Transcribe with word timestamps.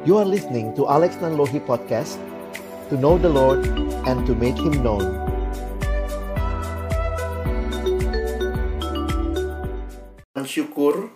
You 0.00 0.16
are 0.16 0.24
listening 0.24 0.72
to 0.80 0.88
Alex 0.88 1.20
Nanlohi 1.20 1.60
Podcast 1.60 2.16
To 2.88 2.96
know 2.96 3.20
the 3.20 3.28
Lord 3.28 3.68
and 4.08 4.24
to 4.24 4.32
make 4.32 4.56
Him 4.56 4.80
known 4.80 5.04
Syukur 10.40 11.12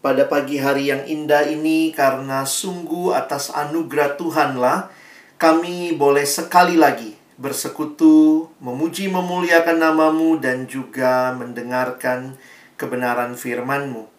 pada 0.00 0.24
pagi 0.24 0.56
hari 0.56 0.88
yang 0.88 1.04
indah 1.04 1.52
ini 1.52 1.92
karena 1.92 2.48
sungguh 2.48 3.12
atas 3.12 3.52
anugerah 3.52 4.16
Tuhanlah 4.16 4.88
kami 5.36 5.92
boleh 5.92 6.24
sekali 6.24 6.80
lagi 6.80 7.12
bersekutu, 7.38 8.48
memuji 8.58 9.12
memuliakan 9.12 9.78
namamu 9.78 10.40
dan 10.42 10.64
juga 10.64 11.36
mendengarkan 11.38 12.34
kebenaran 12.74 13.38
firman-Mu. 13.38 14.17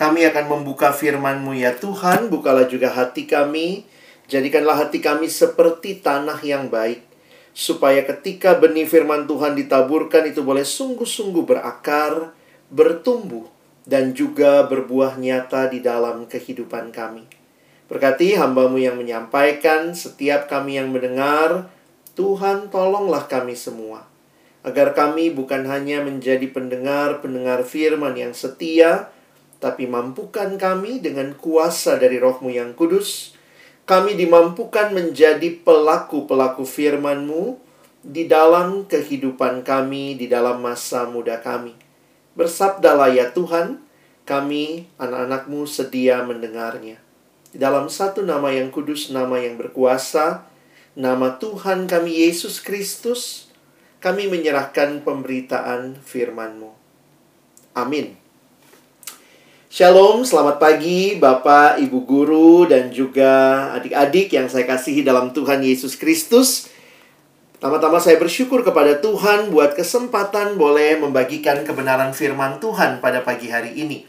Kami 0.00 0.24
akan 0.24 0.48
membuka 0.48 0.96
firman-Mu 0.96 1.60
ya 1.60 1.76
Tuhan, 1.76 2.32
bukalah 2.32 2.64
juga 2.64 2.88
hati 2.88 3.28
kami, 3.28 3.84
jadikanlah 4.32 4.88
hati 4.88 4.96
kami 5.04 5.28
seperti 5.28 6.00
tanah 6.00 6.40
yang 6.40 6.72
baik, 6.72 7.04
supaya 7.52 8.00
ketika 8.08 8.56
benih 8.56 8.88
firman 8.88 9.28
Tuhan 9.28 9.52
ditaburkan 9.60 10.24
itu 10.24 10.40
boleh 10.40 10.64
sungguh-sungguh 10.64 11.44
berakar, 11.44 12.32
bertumbuh, 12.72 13.44
dan 13.84 14.16
juga 14.16 14.64
berbuah 14.64 15.20
nyata 15.20 15.68
di 15.68 15.84
dalam 15.84 16.24
kehidupan 16.24 16.96
kami. 16.96 17.28
Berkati 17.92 18.40
hambamu 18.40 18.80
yang 18.80 18.96
menyampaikan, 18.96 19.92
setiap 19.92 20.48
kami 20.48 20.80
yang 20.80 20.88
mendengar, 20.88 21.68
Tuhan 22.16 22.72
tolonglah 22.72 23.28
kami 23.28 23.52
semua. 23.52 24.08
Agar 24.64 24.96
kami 24.96 25.28
bukan 25.28 25.68
hanya 25.68 26.00
menjadi 26.00 26.48
pendengar-pendengar 26.48 27.68
firman 27.68 28.16
yang 28.16 28.32
setia, 28.32 29.12
tapi 29.60 29.84
mampukan 29.84 30.56
kami 30.56 31.04
dengan 31.04 31.36
kuasa 31.36 32.00
dari 32.00 32.16
rohmu 32.16 32.48
yang 32.48 32.72
kudus, 32.72 33.36
kami 33.84 34.16
dimampukan 34.16 34.90
menjadi 34.96 35.60
pelaku-pelaku 35.60 36.64
firman-Mu 36.64 37.60
di 38.00 38.24
dalam 38.24 38.88
kehidupan 38.88 39.60
kami, 39.60 40.16
di 40.16 40.24
dalam 40.32 40.64
masa 40.64 41.04
muda 41.04 41.44
kami. 41.44 41.76
Bersabdalah 42.32 43.12
ya 43.12 43.36
Tuhan, 43.36 43.84
kami 44.24 44.88
anak-anakmu 44.96 45.68
sedia 45.68 46.24
mendengarnya. 46.24 47.02
Dalam 47.50 47.90
satu 47.90 48.22
nama 48.22 48.54
yang 48.54 48.70
kudus, 48.70 49.10
nama 49.10 49.42
yang 49.42 49.58
berkuasa, 49.58 50.46
nama 50.94 51.36
Tuhan 51.36 51.90
kami 51.90 52.24
Yesus 52.24 52.62
Kristus, 52.62 53.50
kami 53.98 54.30
menyerahkan 54.30 55.02
pemberitaan 55.02 55.98
firman-Mu. 56.00 56.72
Amin. 57.74 58.19
Shalom, 59.70 60.26
selamat 60.26 60.58
pagi 60.58 61.14
Bapak, 61.14 61.78
Ibu 61.78 62.02
Guru, 62.02 62.66
dan 62.66 62.90
juga 62.90 63.70
adik-adik 63.78 64.34
yang 64.34 64.50
saya 64.50 64.66
kasihi 64.66 65.06
dalam 65.06 65.30
Tuhan 65.30 65.62
Yesus 65.62 65.94
Kristus. 65.94 66.66
Pertama-tama 67.54 68.02
saya 68.02 68.18
bersyukur 68.18 68.66
kepada 68.66 68.98
Tuhan 68.98 69.54
buat 69.54 69.78
kesempatan 69.78 70.58
boleh 70.58 70.98
membagikan 70.98 71.62
kebenaran 71.62 72.10
firman 72.10 72.58
Tuhan 72.58 72.98
pada 72.98 73.22
pagi 73.22 73.46
hari 73.46 73.78
ini. 73.78 74.02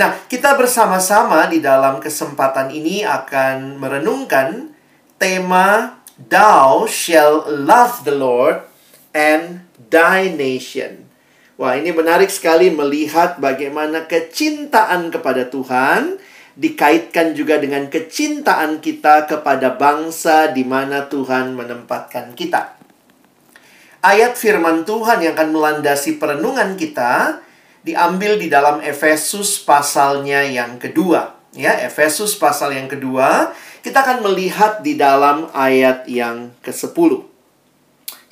Nah, 0.00 0.16
kita 0.32 0.56
bersama-sama 0.56 1.44
di 1.44 1.60
dalam 1.60 2.00
kesempatan 2.00 2.72
ini 2.72 3.04
akan 3.04 3.76
merenungkan 3.76 4.72
tema 5.20 6.00
Thou 6.16 6.88
shall 6.88 7.44
love 7.52 8.08
the 8.08 8.16
Lord 8.16 8.64
and 9.12 9.68
thy 9.92 10.32
nation. 10.32 11.01
Wah, 11.60 11.76
ini 11.76 11.92
menarik 11.92 12.32
sekali 12.32 12.72
melihat 12.72 13.36
bagaimana 13.36 14.08
kecintaan 14.08 15.12
kepada 15.12 15.52
Tuhan 15.52 16.16
dikaitkan 16.56 17.32
juga 17.36 17.60
dengan 17.60 17.88
kecintaan 17.88 18.80
kita 18.80 19.28
kepada 19.28 19.76
bangsa 19.76 20.52
di 20.52 20.64
mana 20.64 21.08
Tuhan 21.08 21.56
menempatkan 21.56 22.32
kita. 22.32 22.76
Ayat 24.02 24.34
firman 24.34 24.82
Tuhan 24.82 25.22
yang 25.22 25.38
akan 25.38 25.54
melandasi 25.54 26.18
perenungan 26.18 26.74
kita 26.74 27.38
diambil 27.86 28.34
di 28.40 28.50
dalam 28.50 28.82
Efesus 28.82 29.62
pasalnya 29.62 30.42
yang 30.42 30.80
kedua. 30.80 31.38
Ya, 31.52 31.76
Efesus 31.84 32.32
pasal 32.34 32.74
yang 32.74 32.88
kedua, 32.88 33.52
kita 33.84 34.00
akan 34.00 34.24
melihat 34.24 34.80
di 34.80 34.96
dalam 34.96 35.52
ayat 35.52 36.08
yang 36.08 36.50
ke-10. 36.64 37.31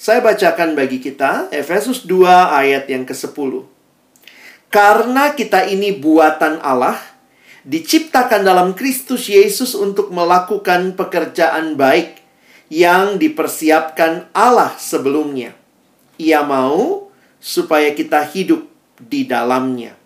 Saya 0.01 0.25
bacakan 0.25 0.73
bagi 0.73 0.97
kita 0.97 1.53
Efesus 1.53 2.09
2 2.09 2.25
ayat 2.57 2.89
yang 2.89 3.05
ke-10. 3.05 3.69
Karena 4.73 5.37
kita 5.37 5.69
ini 5.69 5.93
buatan 5.93 6.57
Allah, 6.65 6.97
diciptakan 7.69 8.41
dalam 8.41 8.73
Kristus 8.73 9.29
Yesus 9.29 9.77
untuk 9.77 10.09
melakukan 10.09 10.97
pekerjaan 10.97 11.77
baik 11.77 12.17
yang 12.73 13.21
dipersiapkan 13.21 14.33
Allah 14.33 14.73
sebelumnya. 14.81 15.53
Ia 16.17 16.49
mau 16.49 17.13
supaya 17.37 17.93
kita 17.93 18.25
hidup 18.25 18.65
di 18.97 19.29
dalamnya. 19.29 20.01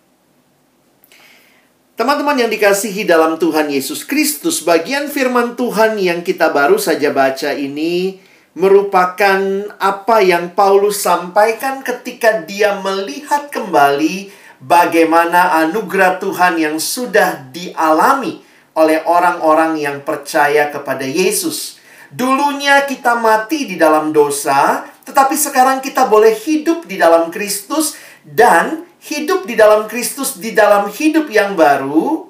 Teman-teman 1.95 2.35
yang 2.35 2.51
dikasihi 2.51 3.07
dalam 3.07 3.39
Tuhan 3.39 3.71
Yesus 3.71 4.03
Kristus, 4.03 4.59
bagian 4.59 5.07
firman 5.07 5.55
Tuhan 5.55 5.95
yang 5.95 6.19
kita 6.19 6.51
baru 6.51 6.75
saja 6.75 7.15
baca 7.15 7.55
ini 7.55 8.24
merupakan 8.55 9.39
apa 9.77 10.23
yang 10.23 10.55
Paulus 10.55 11.03
sampaikan 11.03 11.83
ketika 11.83 12.39
dia 12.47 12.79
melihat 12.79 13.51
kembali 13.51 14.31
bagaimana 14.63 15.59
anugerah 15.67 16.23
Tuhan 16.23 16.55
yang 16.55 16.79
sudah 16.79 17.51
dialami 17.51 18.39
oleh 18.75 19.03
orang-orang 19.03 19.75
yang 19.79 19.97
percaya 20.07 20.71
kepada 20.71 21.03
Yesus. 21.03 21.83
Dulunya 22.15 22.87
kita 22.87 23.19
mati 23.19 23.67
di 23.67 23.75
dalam 23.75 24.15
dosa, 24.15 24.87
tetapi 25.03 25.35
sekarang 25.35 25.83
kita 25.83 26.07
boleh 26.07 26.31
hidup 26.31 26.87
di 26.87 26.95
dalam 26.95 27.27
Kristus 27.27 27.99
dan 28.23 28.87
hidup 29.03 29.43
di 29.43 29.59
dalam 29.59 29.85
Kristus 29.91 30.39
di 30.39 30.55
dalam 30.55 30.87
hidup 30.87 31.27
yang 31.27 31.59
baru 31.59 32.25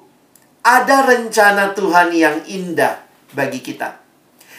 ada 0.66 1.06
rencana 1.06 1.70
Tuhan 1.70 2.10
yang 2.10 2.42
indah 2.50 2.98
bagi 3.30 3.62
kita. 3.62 4.05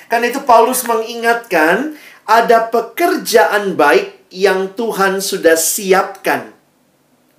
Karena 0.07 0.31
itu 0.31 0.43
Paulus 0.43 0.87
mengingatkan 0.87 1.95
ada 2.27 2.67
pekerjaan 2.67 3.75
baik 3.75 4.27
yang 4.31 4.71
Tuhan 4.75 5.23
sudah 5.23 5.55
siapkan 5.55 6.51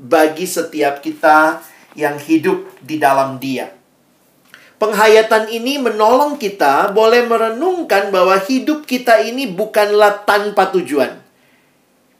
bagi 0.00 0.48
setiap 0.48 1.04
kita 1.04 1.60
yang 1.98 2.16
hidup 2.16 2.64
di 2.80 2.96
dalam 2.96 3.36
Dia. 3.36 3.74
Penghayatan 4.78 5.50
ini 5.50 5.82
menolong 5.82 6.38
kita 6.38 6.94
boleh 6.94 7.26
merenungkan 7.26 8.14
bahwa 8.14 8.38
hidup 8.38 8.86
kita 8.86 9.18
ini 9.26 9.50
bukanlah 9.50 10.22
tanpa 10.22 10.70
tujuan. 10.70 11.18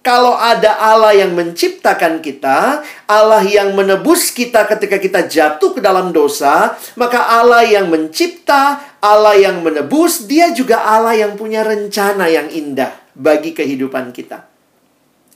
Kalau 0.02 0.34
ada 0.34 0.74
Allah 0.80 1.14
yang 1.14 1.36
menciptakan 1.38 2.18
kita, 2.18 2.82
Allah 3.06 3.44
yang 3.44 3.76
menebus 3.78 4.34
kita 4.34 4.66
ketika 4.66 4.96
kita 4.98 5.20
jatuh 5.28 5.76
ke 5.76 5.84
dalam 5.84 6.10
dosa, 6.10 6.74
maka 6.96 7.28
Allah 7.28 7.62
yang 7.62 7.92
mencipta, 7.92 8.87
Allah 8.98 9.38
yang 9.38 9.62
menebus, 9.62 10.26
Dia 10.26 10.50
juga 10.50 10.82
Allah 10.82 11.14
yang 11.14 11.38
punya 11.38 11.62
rencana 11.62 12.26
yang 12.26 12.50
indah 12.50 12.90
bagi 13.14 13.54
kehidupan 13.54 14.10
kita. 14.10 14.46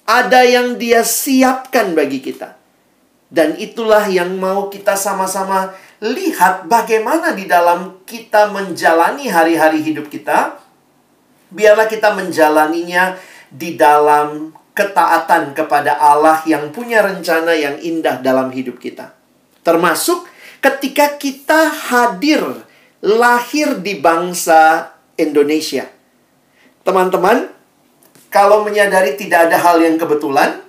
Ada 0.02 0.42
yang 0.42 0.82
Dia 0.82 1.06
siapkan 1.06 1.94
bagi 1.94 2.18
kita, 2.18 2.58
dan 3.30 3.54
itulah 3.56 4.10
yang 4.10 4.34
mau 4.36 4.66
kita 4.66 4.98
sama-sama 4.98 5.72
lihat 6.02 6.66
bagaimana 6.66 7.32
di 7.38 7.46
dalam 7.46 8.02
kita 8.02 8.50
menjalani 8.50 9.30
hari-hari 9.30 9.80
hidup 9.80 10.10
kita. 10.10 10.58
Biarlah 11.52 11.86
kita 11.86 12.16
menjalaninya 12.16 13.14
di 13.52 13.78
dalam 13.78 14.50
ketaatan 14.72 15.52
kepada 15.52 16.00
Allah 16.00 16.40
yang 16.48 16.72
punya 16.72 17.04
rencana 17.04 17.52
yang 17.52 17.76
indah 17.78 18.18
dalam 18.24 18.48
hidup 18.50 18.80
kita. 18.80 19.12
Termasuk 19.62 20.26
ketika 20.64 21.20
kita 21.20 21.68
hadir 21.70 22.40
lahir 23.02 23.82
di 23.82 23.98
bangsa 23.98 24.94
Indonesia. 25.18 25.90
Teman-teman, 26.86 27.50
kalau 28.30 28.62
menyadari 28.62 29.18
tidak 29.18 29.50
ada 29.50 29.58
hal 29.58 29.82
yang 29.82 29.98
kebetulan 29.98 30.62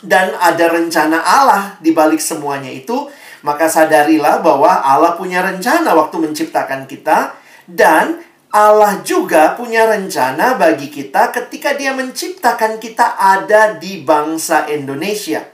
dan 0.00 0.32
ada 0.40 0.72
rencana 0.72 1.20
Allah 1.20 1.76
di 1.78 1.92
balik 1.92 2.18
semuanya 2.18 2.72
itu, 2.72 3.06
maka 3.44 3.68
sadarilah 3.68 4.40
bahwa 4.40 4.80
Allah 4.80 5.14
punya 5.14 5.44
rencana 5.44 5.92
waktu 5.92 6.16
menciptakan 6.24 6.88
kita 6.88 7.36
dan 7.68 8.24
Allah 8.52 9.00
juga 9.04 9.56
punya 9.56 9.88
rencana 9.88 10.56
bagi 10.56 10.88
kita 10.88 11.32
ketika 11.32 11.76
Dia 11.76 11.92
menciptakan 11.96 12.80
kita 12.80 13.16
ada 13.16 13.76
di 13.76 14.00
bangsa 14.04 14.68
Indonesia. 14.68 15.51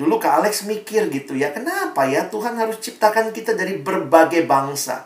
Dulu 0.00 0.16
Kak 0.16 0.40
Alex 0.40 0.64
mikir 0.64 1.12
gitu 1.12 1.36
ya, 1.36 1.52
kenapa 1.52 2.08
ya 2.08 2.24
Tuhan 2.32 2.56
harus 2.56 2.80
ciptakan 2.80 3.36
kita 3.36 3.52
dari 3.52 3.76
berbagai 3.76 4.48
bangsa? 4.48 5.04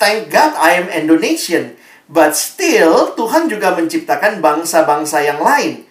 Thank 0.00 0.32
God 0.32 0.56
I 0.56 0.80
am 0.80 0.88
Indonesian, 0.88 1.76
but 2.08 2.32
still 2.32 3.12
Tuhan 3.12 3.52
juga 3.52 3.76
menciptakan 3.76 4.40
bangsa-bangsa 4.40 5.20
yang 5.20 5.44
lain. 5.44 5.84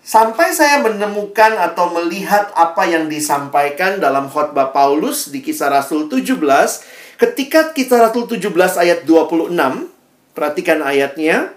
Sampai 0.00 0.56
saya 0.56 0.80
menemukan 0.80 1.60
atau 1.60 1.92
melihat 1.92 2.48
apa 2.56 2.88
yang 2.88 3.12
disampaikan 3.12 4.00
dalam 4.00 4.32
khotbah 4.32 4.72
Paulus 4.72 5.28
di 5.28 5.44
kisah 5.44 5.68
Rasul 5.68 6.08
17. 6.08 6.40
Ketika 7.20 7.76
kisah 7.76 8.08
Rasul 8.08 8.24
17 8.24 8.48
ayat 8.80 9.04
26, 9.04 9.52
perhatikan 10.32 10.80
ayatnya. 10.80 11.52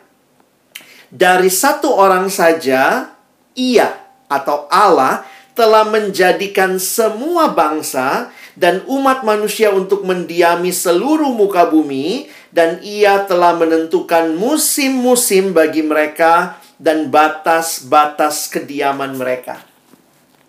Dari 1.08 1.48
satu 1.48 1.96
orang 1.96 2.28
saja, 2.28 3.16
ia 3.56 4.01
atau 4.32 4.72
Allah 4.72 5.28
telah 5.52 5.84
menjadikan 5.84 6.80
semua 6.80 7.52
bangsa 7.52 8.32
dan 8.56 8.84
umat 8.88 9.28
manusia 9.28 9.72
untuk 9.76 10.08
mendiami 10.08 10.72
seluruh 10.72 11.36
muka 11.36 11.68
bumi 11.68 12.32
dan 12.56 12.80
ia 12.84 13.28
telah 13.28 13.56
menentukan 13.60 14.32
musim-musim 14.40 15.52
bagi 15.52 15.84
mereka 15.84 16.56
dan 16.80 17.12
batas-batas 17.12 18.48
kediaman 18.48 19.20
mereka. 19.20 19.60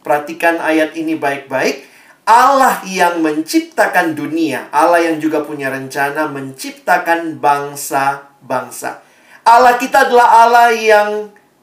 Perhatikan 0.03 0.59
ayat 0.59 0.99
ini 0.99 1.15
baik-baik. 1.15 1.91
Allah 2.23 2.83
yang 2.87 3.19
menciptakan 3.19 4.15
dunia, 4.15 4.71
Allah 4.71 5.03
yang 5.11 5.19
juga 5.19 5.43
punya 5.43 5.75
rencana 5.75 6.31
menciptakan 6.31 7.39
bangsa-bangsa. 7.43 9.03
Allah 9.43 9.75
kita 9.75 10.07
adalah 10.07 10.47
Allah 10.47 10.71
yang 10.71 11.11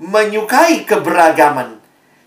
menyukai 0.04 0.84
keberagaman. 0.84 1.79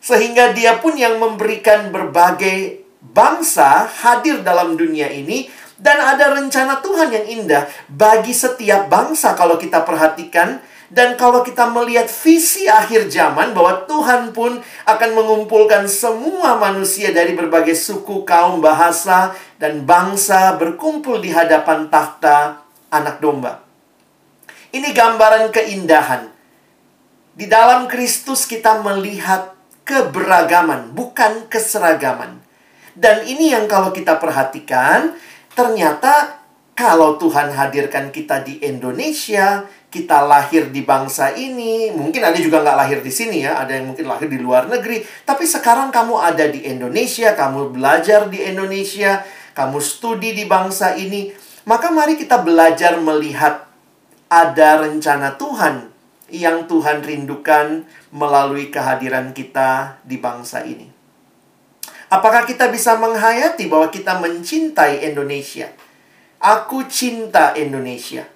Sehingga 0.03 0.51
dia 0.51 0.83
pun 0.83 0.99
yang 0.99 1.23
memberikan 1.23 1.95
berbagai 1.95 2.83
bangsa 3.03 3.87
hadir 4.03 4.43
dalam 4.43 4.75
dunia 4.75 5.07
ini 5.11 5.47
dan 5.79 5.99
ada 5.99 6.35
rencana 6.39 6.79
Tuhan 6.79 7.11
yang 7.11 7.27
indah 7.43 7.67
bagi 7.91 8.31
setiap 8.31 8.87
bangsa 8.87 9.35
kalau 9.35 9.59
kita 9.59 9.83
perhatikan 9.83 10.63
dan 10.93 11.17
kalau 11.17 11.41
kita 11.41 11.67
melihat 11.73 12.05
visi 12.07 12.69
akhir 12.69 13.09
zaman 13.09 13.57
bahwa 13.57 13.89
Tuhan 13.89 14.31
pun 14.37 14.61
akan 14.85 15.11
mengumpulkan 15.17 15.89
semua 15.89 16.61
manusia 16.61 17.11
dari 17.17 17.33
berbagai 17.33 17.73
suku, 17.73 18.29
kaum, 18.29 18.61
bahasa, 18.61 19.33
dan 19.57 19.89
bangsa 19.89 20.53
berkumpul 20.61 21.19
di 21.19 21.33
hadapan 21.33 21.89
takhta 21.89 22.61
anak 22.93 23.25
domba. 23.25 23.65
Ini 24.69 24.93
gambaran 24.93 25.49
keindahan. 25.49 26.29
Di 27.33 27.49
dalam 27.49 27.89
Kristus 27.89 28.45
kita 28.45 28.85
melihat 28.85 29.52
keberagaman, 29.93 30.97
bukan 30.97 31.53
keseragaman. 31.53 32.41
Dan 32.97 33.29
ini 33.29 33.53
yang 33.53 33.69
kalau 33.69 33.93
kita 33.93 34.17
perhatikan, 34.17 35.13
ternyata 35.53 36.41
kalau 36.73 37.21
Tuhan 37.21 37.53
hadirkan 37.53 38.09
kita 38.09 38.41
di 38.41 38.57
Indonesia, 38.65 39.69
kita 39.93 40.25
lahir 40.25 40.73
di 40.73 40.81
bangsa 40.81 41.37
ini, 41.37 41.93
mungkin 41.93 42.25
ada 42.25 42.41
juga 42.41 42.65
nggak 42.65 42.79
lahir 42.81 42.99
di 43.05 43.13
sini 43.13 43.45
ya, 43.45 43.61
ada 43.61 43.77
yang 43.77 43.93
mungkin 43.93 44.09
lahir 44.09 44.33
di 44.33 44.41
luar 44.41 44.65
negeri. 44.65 45.05
Tapi 45.29 45.45
sekarang 45.45 45.93
kamu 45.93 46.17
ada 46.17 46.49
di 46.49 46.65
Indonesia, 46.65 47.37
kamu 47.37 47.77
belajar 47.77 48.33
di 48.33 48.41
Indonesia, 48.49 49.21
kamu 49.53 49.77
studi 49.77 50.33
di 50.33 50.49
bangsa 50.49 50.97
ini. 50.97 51.29
Maka 51.69 51.93
mari 51.93 52.17
kita 52.17 52.41
belajar 52.41 52.97
melihat 52.97 53.69
ada 54.33 54.89
rencana 54.89 55.37
Tuhan 55.37 55.92
yang 56.33 56.65
Tuhan 56.65 57.05
rindukan 57.05 57.85
melalui 58.09 58.73
kehadiran 58.73 59.37
kita 59.37 60.01
di 60.03 60.17
bangsa 60.17 60.65
ini. 60.65 60.89
Apakah 62.09 62.49
kita 62.49 62.73
bisa 62.73 62.97
menghayati 62.97 63.69
bahwa 63.69 63.93
kita 63.93 64.17
mencintai 64.21 65.05
Indonesia? 65.05 65.69
Aku 66.41 66.89
cinta 66.89 67.53
Indonesia. 67.57 68.29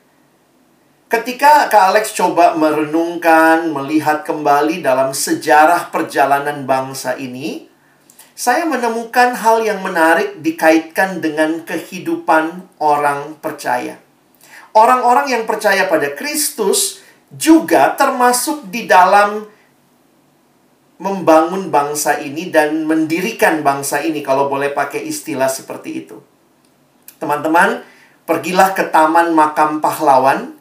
Ketika 1.06 1.70
Kak 1.72 1.94
Alex 1.94 2.12
coba 2.16 2.56
merenungkan, 2.58 3.68
melihat 3.70 4.26
kembali 4.26 4.82
dalam 4.82 5.14
sejarah 5.14 5.88
perjalanan 5.94 6.66
bangsa 6.66 7.14
ini, 7.14 7.68
saya 8.36 8.68
menemukan 8.68 9.32
hal 9.32 9.64
yang 9.64 9.80
menarik 9.80 10.44
dikaitkan 10.44 11.24
dengan 11.24 11.64
kehidupan 11.64 12.68
orang 12.82 13.40
percaya. 13.40 13.96
Orang-orang 14.76 15.32
yang 15.32 15.48
percaya 15.48 15.88
pada 15.88 16.12
Kristus 16.12 17.05
juga 17.32 17.94
termasuk 17.98 18.70
di 18.70 18.86
dalam 18.86 19.46
membangun 20.96 21.68
bangsa 21.68 22.16
ini 22.22 22.48
dan 22.48 22.88
mendirikan 22.88 23.60
bangsa 23.60 24.00
ini, 24.00 24.24
kalau 24.24 24.48
boleh 24.48 24.72
pakai 24.72 25.04
istilah 25.04 25.50
seperti 25.50 26.06
itu. 26.06 26.16
Teman-teman, 27.20 27.84
pergilah 28.24 28.72
ke 28.72 28.88
Taman 28.88 29.36
Makam 29.36 29.84
Pahlawan 29.84 30.56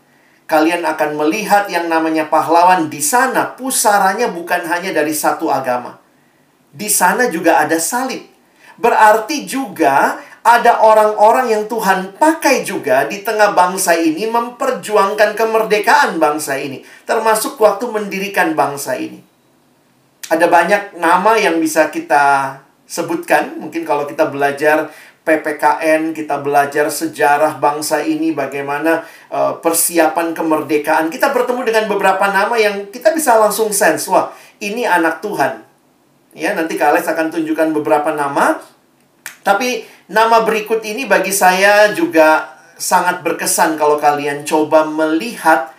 kalian 0.46 0.86
akan 0.86 1.18
melihat 1.18 1.66
yang 1.74 1.90
namanya 1.90 2.30
pahlawan 2.30 2.86
di 2.86 3.02
sana 3.02 3.58
pusaranya 3.58 4.30
bukan 4.30 4.62
hanya 4.70 4.94
dari 4.94 5.12
satu 5.12 5.50
agama. 5.50 5.98
Di 6.70 6.86
sana 6.86 7.32
juga 7.34 7.58
ada 7.66 7.82
salib. 7.82 8.22
Berarti 8.78 9.48
juga 9.48 10.20
ada 10.46 10.78
orang-orang 10.78 11.50
yang 11.50 11.64
Tuhan 11.66 12.22
pakai 12.22 12.62
juga 12.62 13.10
di 13.10 13.26
tengah 13.26 13.58
bangsa 13.58 13.98
ini 13.98 14.30
memperjuangkan 14.30 15.34
kemerdekaan 15.34 16.22
bangsa 16.22 16.62
ini, 16.62 16.86
termasuk 17.10 17.58
waktu 17.58 17.90
mendirikan 17.90 18.54
bangsa 18.54 18.94
ini. 18.94 19.18
Ada 20.30 20.46
banyak 20.46 21.02
nama 21.02 21.34
yang 21.34 21.58
bisa 21.58 21.90
kita 21.90 22.62
sebutkan, 22.86 23.58
mungkin 23.58 23.82
kalau 23.82 24.06
kita 24.06 24.30
belajar 24.30 24.94
PPKN, 25.26 26.14
kita 26.14 26.38
belajar 26.38 26.94
sejarah 26.94 27.58
bangsa 27.58 28.06
ini, 28.06 28.30
bagaimana 28.30 29.02
uh, 29.34 29.58
persiapan 29.58 30.38
kemerdekaan. 30.38 31.10
Kita 31.10 31.34
bertemu 31.34 31.66
dengan 31.66 31.90
beberapa 31.90 32.30
nama 32.30 32.54
yang 32.54 32.94
kita 32.94 33.18
bisa 33.18 33.34
langsung 33.42 33.74
sense, 33.74 34.06
wah, 34.14 34.30
ini 34.62 34.86
anak 34.86 35.26
Tuhan. 35.26 35.66
Ya, 36.38 36.54
nanti 36.54 36.78
Kak 36.78 36.94
Alex 36.94 37.10
akan 37.10 37.34
tunjukkan 37.34 37.74
beberapa 37.74 38.14
nama. 38.14 38.75
Tapi 39.46 39.86
nama 40.10 40.42
berikut 40.42 40.82
ini 40.82 41.06
bagi 41.06 41.30
saya 41.30 41.94
juga 41.94 42.58
sangat 42.82 43.22
berkesan 43.22 43.78
kalau 43.78 44.02
kalian 44.02 44.42
coba 44.42 44.90
melihat 44.90 45.70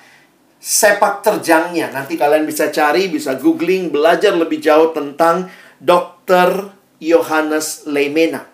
sepak 0.63 1.27
terjangnya. 1.27 1.91
Nanti 1.91 2.15
kalian 2.15 2.47
bisa 2.47 2.71
cari, 2.71 3.11
bisa 3.11 3.35
googling, 3.35 3.91
belajar 3.91 4.39
lebih 4.39 4.63
jauh 4.63 4.95
tentang 4.95 5.51
Dr. 5.83 6.71
Yohanes 7.03 7.91
Leimena. 7.91 8.47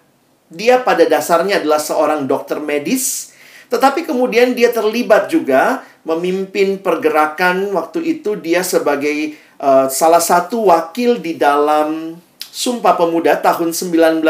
Dia 0.49 0.81
pada 0.81 1.05
dasarnya 1.05 1.61
adalah 1.61 1.81
seorang 1.81 2.25
dokter 2.25 2.61
medis, 2.61 3.37
tetapi 3.73 4.05
kemudian 4.05 4.53
dia 4.53 4.69
terlibat 4.69 5.29
juga 5.29 5.85
memimpin 6.05 6.81
pergerakan 6.82 7.73
waktu 7.73 8.19
itu 8.19 8.37
dia 8.37 8.61
sebagai 8.61 9.38
uh, 9.62 9.87
salah 9.88 10.20
satu 10.20 10.69
wakil 10.69 11.23
di 11.23 11.38
dalam 11.38 12.19
Sumpah 12.53 13.01
Pemuda 13.01 13.41
tahun 13.41 13.73
1928, 13.73 14.29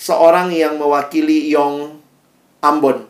seorang 0.00 0.48
yang 0.56 0.80
mewakili 0.80 1.52
Yong 1.52 2.00
Ambon. 2.64 3.04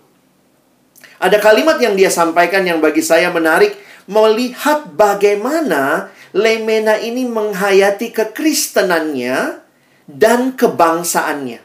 Ada 1.22 1.38
kalimat 1.38 1.78
yang 1.78 1.94
dia 1.94 2.10
sampaikan 2.10 2.66
yang 2.66 2.82
bagi 2.82 3.06
saya 3.06 3.30
menarik, 3.30 3.78
melihat 4.10 4.90
bagaimana 4.98 6.10
Lemena 6.34 6.98
ini 6.98 7.22
menghayati 7.24 8.10
kekristenannya 8.10 9.62
dan 10.10 10.58
kebangsaannya. 10.58 11.62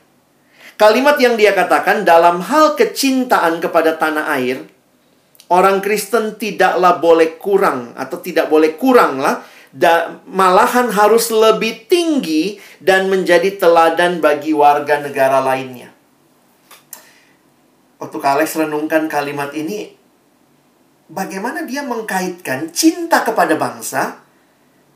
Kalimat 0.77 1.17
yang 1.17 1.33
dia 1.33 1.57
katakan 1.57 2.05
dalam 2.05 2.45
hal 2.45 2.77
kecintaan 2.77 3.57
kepada 3.57 3.97
tanah 3.97 4.37
air, 4.37 4.69
orang 5.49 5.81
Kristen 5.81 6.37
tidaklah 6.37 7.01
boleh 7.01 7.41
kurang 7.41 7.97
atau 7.97 8.21
tidak 8.21 8.53
boleh 8.53 8.77
kurang 8.77 9.17
lah, 9.73 10.21
malahan 10.29 10.93
harus 10.93 11.33
lebih 11.33 11.89
tinggi 11.89 12.61
dan 12.77 13.09
menjadi 13.09 13.57
teladan 13.57 14.21
bagi 14.21 14.53
warga 14.53 15.01
negara 15.01 15.41
lainnya. 15.41 15.89
Waktu 17.97 18.17
Kalex 18.19 18.59
renungkan 18.59 19.09
kalimat 19.09 19.55
ini, 19.55 19.95
bagaimana 21.09 21.65
dia 21.65 21.81
mengkaitkan 21.81 22.69
cinta 22.69 23.25
kepada 23.25 23.57
bangsa 23.57 24.21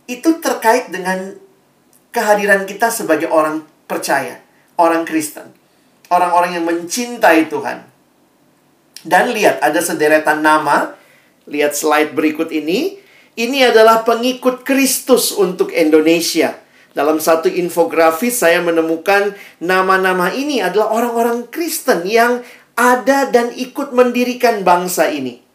itu 0.06 0.38
terkait 0.44 0.94
dengan 0.94 1.34
kehadiran 2.14 2.68
kita 2.70 2.94
sebagai 2.94 3.32
orang 3.32 3.64
percaya, 3.88 4.40
orang 4.76 5.08
Kristen 5.08 5.58
orang-orang 6.12 6.60
yang 6.60 6.66
mencintai 6.68 7.52
Tuhan. 7.52 7.84
Dan 9.08 9.32
lihat, 9.32 9.62
ada 9.64 9.80
sederetan 9.80 10.44
nama. 10.44 10.96
Lihat 11.48 11.76
slide 11.76 12.12
berikut 12.12 12.52
ini. 12.52 13.00
Ini 13.38 13.70
adalah 13.70 14.02
pengikut 14.02 14.66
Kristus 14.66 15.30
untuk 15.30 15.70
Indonesia. 15.70 16.58
Dalam 16.98 17.22
satu 17.22 17.46
infografis 17.46 18.42
saya 18.42 18.58
menemukan 18.66 19.38
nama-nama 19.62 20.34
ini 20.34 20.58
adalah 20.58 20.90
orang-orang 20.90 21.46
Kristen 21.54 22.10
yang 22.10 22.42
ada 22.74 23.30
dan 23.30 23.54
ikut 23.54 23.94
mendirikan 23.94 24.66
bangsa 24.66 25.14
ini. 25.14 25.46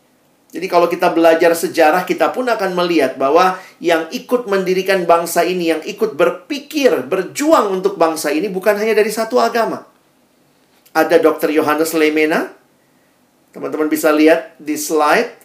Jadi 0.54 0.66
kalau 0.70 0.86
kita 0.86 1.10
belajar 1.10 1.50
sejarah 1.58 2.06
kita 2.06 2.30
pun 2.30 2.46
akan 2.46 2.78
melihat 2.78 3.18
bahwa 3.18 3.58
yang 3.82 4.06
ikut 4.14 4.46
mendirikan 4.46 5.02
bangsa 5.02 5.42
ini, 5.42 5.74
yang 5.74 5.82
ikut 5.82 6.14
berpikir, 6.14 7.10
berjuang 7.10 7.82
untuk 7.82 7.98
bangsa 7.98 8.30
ini 8.30 8.46
bukan 8.46 8.78
hanya 8.78 8.94
dari 8.94 9.10
satu 9.10 9.42
agama 9.42 9.90
ada 10.92 11.16
Dr. 11.16 11.50
Yohanes 11.50 11.96
Lemena. 11.96 12.52
Teman-teman 13.52 13.88
bisa 13.88 14.12
lihat 14.12 14.56
di 14.60 14.76
slide. 14.76 15.41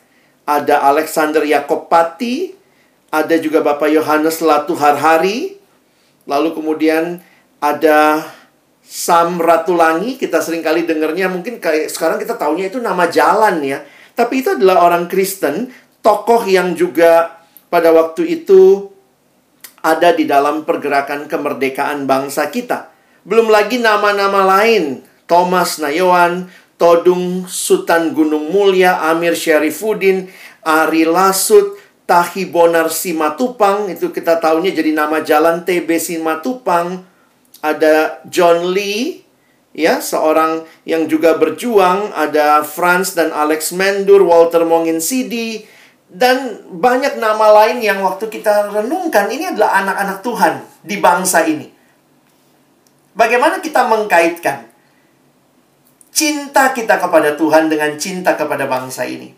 Ada 0.48 0.88
Alexander 0.88 1.44
Yakopati, 1.44 2.56
ada 3.12 3.36
juga 3.36 3.60
Bapak 3.60 3.92
Yohanes 3.92 4.40
Latu 4.40 4.80
Harhari, 4.80 5.60
lalu 6.24 6.56
kemudian 6.56 7.20
ada 7.60 8.24
Sam 8.88 9.44
Ratulangi, 9.44 10.16
kita 10.16 10.40
sering 10.40 10.64
kali 10.64 10.88
dengarnya 10.88 11.28
mungkin 11.28 11.60
kayak 11.60 11.92
sekarang 11.92 12.16
kita 12.24 12.40
taunya 12.40 12.72
itu 12.72 12.80
nama 12.80 13.12
jalan 13.12 13.60
ya. 13.60 13.84
Tapi 14.16 14.40
itu 14.40 14.56
adalah 14.56 14.88
orang 14.88 15.12
Kristen, 15.12 15.68
tokoh 16.00 16.48
yang 16.48 16.72
juga 16.72 17.44
pada 17.68 17.92
waktu 17.92 18.24
itu 18.42 18.88
ada 19.84 20.16
di 20.16 20.24
dalam 20.24 20.64
pergerakan 20.64 21.28
kemerdekaan 21.28 22.08
bangsa 22.08 22.48
kita. 22.48 22.90
Belum 23.28 23.52
lagi 23.52 23.84
nama-nama 23.84 24.48
lain, 24.48 25.04
Thomas 25.28 25.84
Nayawan, 25.84 26.48
Todung 26.78 27.50
Sultan 27.50 28.14
Gunung 28.14 28.54
Mulia, 28.54 29.02
Amir 29.10 29.34
Syarifuddin, 29.34 30.30
Ari 30.62 31.10
Lasut, 31.10 31.78
Tahi 32.06 32.48
Bonar 32.48 32.94
Simatupang, 32.94 33.90
itu 33.92 34.14
kita 34.14 34.38
tahunya 34.38 34.72
jadi 34.72 34.96
nama 34.96 35.20
jalan 35.26 35.66
TB 35.66 35.90
Simatupang. 35.98 37.04
Ada 37.60 38.22
John 38.30 38.72
Lee, 38.72 39.26
ya, 39.74 39.98
seorang 40.00 40.64
yang 40.86 41.10
juga 41.10 41.36
berjuang. 41.36 42.14
Ada 42.14 42.62
Franz 42.62 43.18
dan 43.18 43.34
Alex 43.34 43.74
Mendur, 43.74 44.22
Walter 44.24 44.62
Mongin 44.64 45.02
Sidi, 45.02 45.66
dan 46.08 46.64
banyak 46.72 47.20
nama 47.20 47.52
lain 47.66 47.84
yang 47.84 48.00
waktu 48.06 48.32
kita 48.32 48.72
renungkan, 48.72 49.28
ini 49.28 49.52
adalah 49.52 49.84
anak-anak 49.84 50.18
Tuhan 50.24 50.54
di 50.86 50.96
bangsa 51.04 51.44
ini. 51.44 51.68
Bagaimana 53.18 53.60
kita 53.60 53.90
mengkaitkan 53.90 54.67
cinta 56.18 56.74
kita 56.74 56.98
kepada 56.98 57.38
Tuhan 57.38 57.70
dengan 57.70 57.94
cinta 58.02 58.34
kepada 58.34 58.66
bangsa 58.66 59.06
ini? 59.06 59.38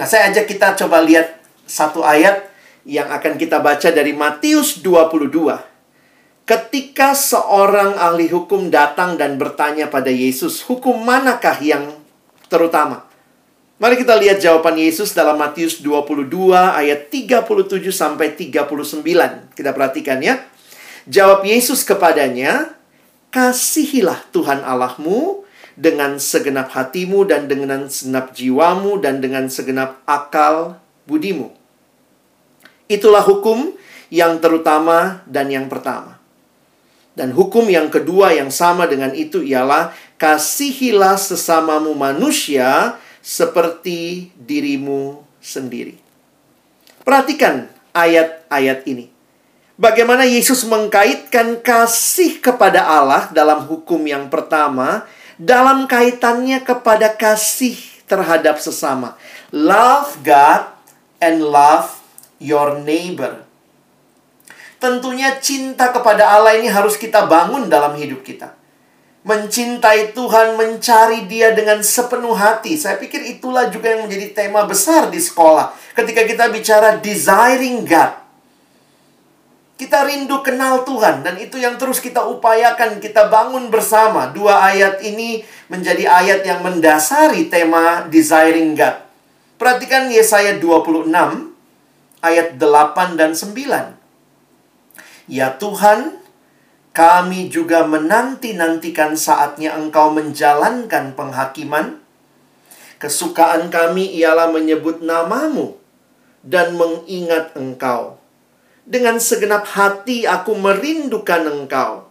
Nah, 0.00 0.08
saya 0.08 0.32
ajak 0.32 0.48
kita 0.48 0.72
coba 0.72 1.04
lihat 1.04 1.44
satu 1.68 2.00
ayat 2.00 2.48
yang 2.88 3.12
akan 3.12 3.36
kita 3.36 3.60
baca 3.60 3.92
dari 3.92 4.16
Matius 4.16 4.80
22. 4.80 5.60
Ketika 6.48 7.12
seorang 7.12 7.96
ahli 8.00 8.32
hukum 8.32 8.72
datang 8.72 9.20
dan 9.20 9.36
bertanya 9.36 9.92
pada 9.92 10.08
Yesus, 10.08 10.64
hukum 10.64 10.96
manakah 11.04 11.60
yang 11.60 11.92
terutama? 12.48 13.04
Mari 13.76 14.00
kita 14.00 14.16
lihat 14.16 14.40
jawaban 14.40 14.80
Yesus 14.80 15.12
dalam 15.12 15.36
Matius 15.36 15.84
22 15.84 16.24
ayat 16.56 17.12
37 17.12 17.92
sampai 17.92 18.32
39. 18.32 19.52
Kita 19.52 19.76
perhatikan 19.76 20.20
ya. 20.24 20.40
Jawab 21.04 21.44
Yesus 21.44 21.84
kepadanya, 21.84 22.76
"Kasihilah 23.28 24.24
Tuhan 24.32 24.64
Allahmu 24.64 25.43
dengan 25.74 26.16
segenap 26.22 26.70
hatimu 26.70 27.26
dan 27.26 27.50
dengan 27.50 27.90
segenap 27.90 28.34
jiwamu 28.34 29.02
dan 29.02 29.18
dengan 29.18 29.50
segenap 29.50 30.02
akal 30.06 30.78
budimu." 31.06 31.54
Itulah 32.86 33.24
hukum 33.24 33.74
yang 34.12 34.38
terutama 34.38 35.24
dan 35.26 35.48
yang 35.48 35.66
pertama. 35.66 36.20
Dan 37.14 37.30
hukum 37.30 37.70
yang 37.70 37.94
kedua 37.94 38.34
yang 38.34 38.50
sama 38.50 38.90
dengan 38.90 39.14
itu 39.14 39.38
ialah 39.38 39.94
kasihilah 40.18 41.14
sesamamu 41.14 41.94
manusia 41.94 42.98
seperti 43.22 44.34
dirimu 44.34 45.22
sendiri. 45.38 45.96
Perhatikan 47.06 47.70
ayat-ayat 47.94 48.82
ini. 48.90 49.14
Bagaimana 49.74 50.26
Yesus 50.26 50.62
mengkaitkan 50.66 51.58
kasih 51.62 52.38
kepada 52.38 52.86
Allah 52.86 53.30
dalam 53.34 53.66
hukum 53.66 53.98
yang 54.06 54.30
pertama 54.30 55.06
dalam 55.40 55.86
kaitannya 55.90 56.62
kepada 56.62 57.14
kasih 57.14 57.78
terhadap 58.10 58.60
sesama. 58.60 59.16
Love 59.50 60.20
God 60.22 60.70
and 61.18 61.42
love 61.42 62.02
your 62.42 62.82
neighbor. 62.82 63.42
Tentunya 64.82 65.40
cinta 65.40 65.94
kepada 65.94 66.28
Allah 66.28 66.60
ini 66.60 66.68
harus 66.68 67.00
kita 67.00 67.24
bangun 67.24 67.72
dalam 67.72 67.96
hidup 67.96 68.20
kita 68.20 68.64
mencintai 69.24 70.12
Tuhan, 70.12 70.60
mencari 70.60 71.24
Dia 71.26 71.56
dengan 71.56 71.80
sepenuh 71.80 72.36
hati. 72.36 72.76
Saya 72.76 73.00
pikir 73.00 73.24
itulah 73.24 73.72
juga 73.72 73.96
yang 73.96 74.06
menjadi 74.06 74.36
tema 74.36 74.68
besar 74.68 75.08
di 75.08 75.18
sekolah. 75.18 75.72
Ketika 75.96 76.28
kita 76.28 76.52
bicara 76.52 77.00
desiring 77.00 77.88
God. 77.88 78.23
Kita 79.74 80.06
rindu 80.06 80.38
kenal 80.46 80.86
Tuhan 80.86 81.26
dan 81.26 81.34
itu 81.34 81.58
yang 81.58 81.74
terus 81.74 81.98
kita 81.98 82.22
upayakan, 82.22 83.02
kita 83.02 83.26
bangun 83.26 83.74
bersama. 83.74 84.30
Dua 84.30 84.62
ayat 84.62 85.02
ini 85.02 85.42
menjadi 85.66 86.06
ayat 86.06 86.46
yang 86.46 86.62
mendasari 86.62 87.50
tema 87.50 88.06
desiring 88.06 88.78
God. 88.78 89.02
Perhatikan 89.58 90.06
Yesaya 90.14 90.62
26 90.62 91.10
ayat 92.22 92.54
8 92.54 93.18
dan 93.18 93.34
9. 93.34 93.98
Ya 95.26 95.58
Tuhan, 95.58 96.22
kami 96.94 97.50
juga 97.50 97.82
menanti-nantikan 97.82 99.18
saatnya 99.18 99.74
engkau 99.74 100.14
menjalankan 100.14 101.18
penghakiman. 101.18 101.98
Kesukaan 103.02 103.74
kami 103.74 104.14
ialah 104.22 104.54
menyebut 104.54 105.02
namamu 105.02 105.74
dan 106.46 106.78
mengingat 106.78 107.58
engkau. 107.58 108.22
Dengan 108.84 109.16
segenap 109.16 109.64
hati 109.64 110.28
aku 110.28 110.52
merindukan 110.52 111.48
engkau. 111.48 112.04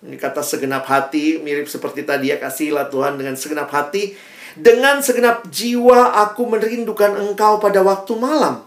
Ini 0.00 0.16
kata 0.16 0.40
segenap 0.40 0.88
hati 0.88 1.40
mirip 1.44 1.68
seperti 1.68 2.08
tadi 2.08 2.32
ya 2.32 2.40
kasihlah 2.40 2.88
Tuhan 2.88 3.20
dengan 3.20 3.36
segenap 3.36 3.68
hati. 3.68 4.16
Dengan 4.56 5.04
segenap 5.04 5.44
jiwa 5.52 6.16
aku 6.24 6.48
merindukan 6.48 7.20
engkau 7.20 7.60
pada 7.60 7.84
waktu 7.84 8.16
malam. 8.16 8.64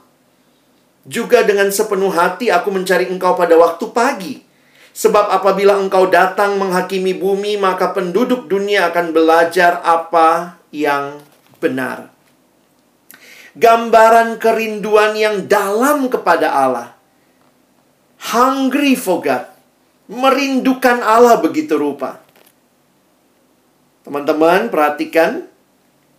Juga 1.10 1.42
dengan 1.42 1.74
sepenuh 1.74 2.14
hati 2.14 2.54
aku 2.54 2.70
mencari 2.70 3.10
engkau 3.10 3.34
pada 3.34 3.58
waktu 3.58 3.86
pagi. 3.90 4.36
Sebab 4.94 5.32
apabila 5.34 5.80
engkau 5.80 6.06
datang 6.12 6.60
menghakimi 6.62 7.18
bumi, 7.18 7.58
maka 7.58 7.96
penduduk 7.96 8.46
dunia 8.46 8.94
akan 8.94 9.10
belajar 9.16 9.82
apa 9.82 10.60
yang 10.70 11.18
benar. 11.58 12.14
Gambaran 13.58 14.38
kerinduan 14.38 15.18
yang 15.18 15.50
dalam 15.50 16.12
kepada 16.12 16.54
Allah. 16.54 16.99
Hungry 18.20 19.00
for 19.00 19.24
God. 19.24 19.48
Merindukan 20.10 21.00
Allah 21.00 21.40
begitu 21.40 21.80
rupa. 21.80 22.20
Teman-teman, 24.04 24.68
perhatikan 24.68 25.46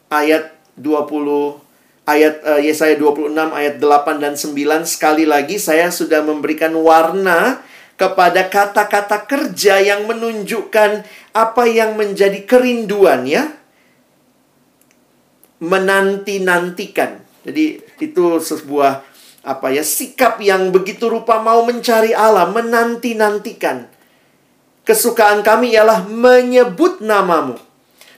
ayat 0.09 0.55
20 0.79 1.61
ayat 2.09 2.35
uh, 2.43 2.61
Yesaya 2.63 2.99
26 2.99 3.35
ayat 3.37 3.75
8 3.79 4.23
dan 4.23 4.35
9 4.35 4.57
sekali 4.89 5.25
lagi 5.29 5.63
saya 5.63 5.95
sudah 5.95 6.25
memberikan 6.27 6.75
warna 6.75 7.63
kepada 7.95 8.49
kata-kata 8.49 9.29
kerja 9.29 9.77
yang 9.79 10.09
menunjukkan 10.09 11.05
apa 11.37 11.65
yang 11.69 12.01
menjadi 12.01 12.43
kerinduan 12.49 13.29
ya. 13.29 13.53
Menanti-nantikan. 15.61 17.21
Jadi 17.45 17.85
itu 18.01 18.25
sebuah 18.41 19.05
apa 19.41 19.73
ya 19.73 19.81
sikap 19.81 20.37
yang 20.45 20.69
begitu 20.69 21.09
rupa 21.09 21.41
mau 21.41 21.65
mencari 21.65 22.13
Allah, 22.13 22.53
menanti-nantikan. 22.53 23.89
Kesukaan 24.85 25.41
kami 25.41 25.73
ialah 25.73 26.05
menyebut 26.05 27.01
namamu 27.01 27.57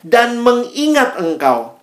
dan 0.02 0.42
mengingat 0.42 1.18
engkau. 1.18 1.78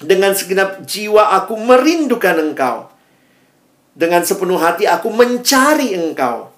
Dengan 0.00 0.32
segenap 0.32 0.84
jiwa 0.84 1.36
aku 1.40 1.56
merindukan 1.60 2.36
engkau. 2.40 2.88
Dengan 3.92 4.24
sepenuh 4.24 4.56
hati 4.56 4.88
aku 4.88 5.12
mencari 5.12 5.92
engkau. 5.92 6.48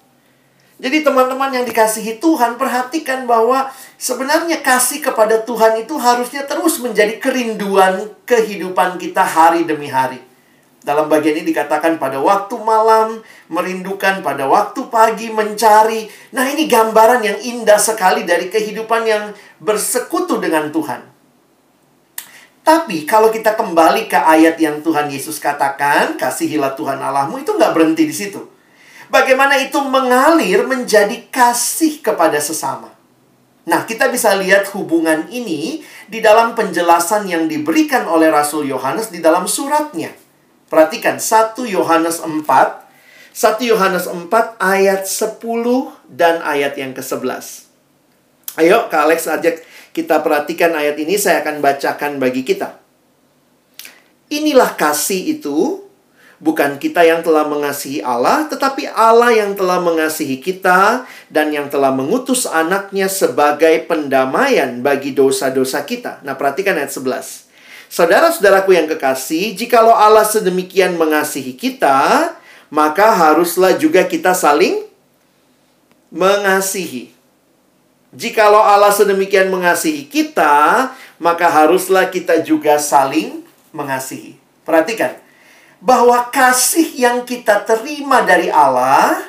Jadi 0.83 0.99
teman-teman 0.99 1.51
yang 1.55 1.63
dikasihi 1.63 2.19
Tuhan, 2.19 2.59
perhatikan 2.59 3.23
bahwa 3.23 3.71
sebenarnya 3.95 4.59
kasih 4.59 4.99
kepada 4.99 5.39
Tuhan 5.39 5.79
itu 5.79 5.95
harusnya 5.95 6.43
terus 6.43 6.79
menjadi 6.83 7.19
kerinduan 7.23 8.11
kehidupan 8.27 8.99
kita 8.99 9.23
hari 9.23 9.63
demi 9.63 9.87
hari. 9.87 10.32
Dalam 10.83 11.07
bagian 11.07 11.39
ini 11.39 11.47
dikatakan 11.55 11.95
pada 11.95 12.19
waktu 12.19 12.59
malam, 12.59 13.23
merindukan 13.47 14.19
pada 14.19 14.43
waktu 14.45 14.83
pagi, 14.91 15.31
mencari. 15.31 16.11
Nah 16.35 16.43
ini 16.51 16.67
gambaran 16.67 17.23
yang 17.23 17.39
indah 17.39 17.79
sekali 17.79 18.27
dari 18.27 18.51
kehidupan 18.51 19.07
yang 19.07 19.31
bersekutu 19.63 20.43
dengan 20.43 20.67
Tuhan. 20.69 21.01
Tapi 22.63 23.03
kalau 23.07 23.31
kita 23.31 23.55
kembali 23.55 24.11
ke 24.11 24.15
ayat 24.15 24.59
yang 24.59 24.83
Tuhan 24.83 25.07
Yesus 25.07 25.39
katakan, 25.39 26.15
kasihilah 26.19 26.75
Tuhan 26.75 26.99
Allahmu, 26.99 27.39
itu 27.39 27.55
nggak 27.55 27.71
berhenti 27.75 28.03
di 28.07 28.15
situ 28.15 28.53
bagaimana 29.13 29.61
itu 29.61 29.77
mengalir 29.77 30.65
menjadi 30.65 31.29
kasih 31.29 32.01
kepada 32.01 32.41
sesama. 32.41 32.89
Nah, 33.63 33.85
kita 33.85 34.09
bisa 34.09 34.33
lihat 34.35 34.67
hubungan 34.73 35.29
ini 35.29 35.85
di 36.09 36.19
dalam 36.19 36.57
penjelasan 36.57 37.29
yang 37.29 37.45
diberikan 37.47 38.09
oleh 38.09 38.27
Rasul 38.33 38.67
Yohanes 38.67 39.13
di 39.13 39.21
dalam 39.23 39.45
suratnya. 39.45 40.11
Perhatikan 40.73 41.21
1 41.21 41.53
Yohanes 41.69 42.17
4 42.25 42.41
1 43.33 43.61
Yohanes 43.61 44.09
4 44.09 44.29
ayat 44.57 45.05
10 45.05 45.37
dan 46.09 46.41
ayat 46.41 46.73
yang 46.77 46.97
ke-11. 46.97 47.69
Ayo, 48.57 48.89
Kak 48.89 49.09
Alex 49.09 49.25
ajak 49.25 49.61
kita 49.93 50.21
perhatikan 50.25 50.73
ayat 50.73 50.97
ini, 50.97 51.17
saya 51.17 51.45
akan 51.45 51.61
bacakan 51.61 52.17
bagi 52.17 52.41
kita. 52.41 52.77
Inilah 54.33 54.73
kasih 54.77 55.37
itu, 55.37 55.83
Bukan 56.43 56.75
kita 56.75 57.07
yang 57.07 57.23
telah 57.23 57.47
mengasihi 57.47 58.03
Allah, 58.03 58.43
tetapi 58.51 58.91
Allah 58.91 59.31
yang 59.31 59.55
telah 59.55 59.79
mengasihi 59.79 60.43
kita 60.43 61.07
dan 61.31 61.55
yang 61.55 61.71
telah 61.71 61.95
mengutus 61.95 62.43
anaknya 62.43 63.07
sebagai 63.07 63.87
pendamaian 63.87 64.83
bagi 64.83 65.15
dosa-dosa 65.15 65.87
kita. 65.87 66.19
Nah, 66.27 66.35
perhatikan 66.35 66.75
ayat 66.75 66.91
11. 66.91 67.47
Saudara-saudaraku 67.93 68.73
yang 68.73 68.89
kekasih, 68.89 69.53
jikalau 69.53 69.93
Allah 69.93 70.25
sedemikian 70.25 70.97
mengasihi 70.97 71.53
kita, 71.53 72.33
maka 72.73 73.13
haruslah 73.13 73.77
juga 73.77 74.01
kita 74.09 74.33
saling 74.33 74.81
mengasihi. 76.09 77.13
Jikalau 78.09 78.65
Allah 78.65 78.89
sedemikian 78.89 79.53
mengasihi 79.53 80.09
kita, 80.09 80.89
maka 81.21 81.45
haruslah 81.45 82.09
kita 82.09 82.41
juga 82.41 82.81
saling 82.81 83.45
mengasihi. 83.69 84.41
Perhatikan, 84.65 85.13
bahwa 85.77 86.33
kasih 86.33 86.97
yang 86.97 87.21
kita 87.21 87.61
terima 87.61 88.25
dari 88.25 88.49
Allah 88.49 89.21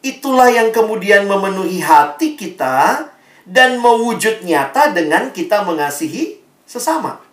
itulah 0.00 0.48
yang 0.48 0.72
kemudian 0.72 1.28
memenuhi 1.28 1.84
hati 1.84 2.32
kita 2.32 3.12
dan 3.44 3.76
mewujud 3.76 4.40
nyata 4.40 4.96
dengan 4.96 5.28
kita 5.36 5.68
mengasihi 5.68 6.40
sesama. 6.64 7.25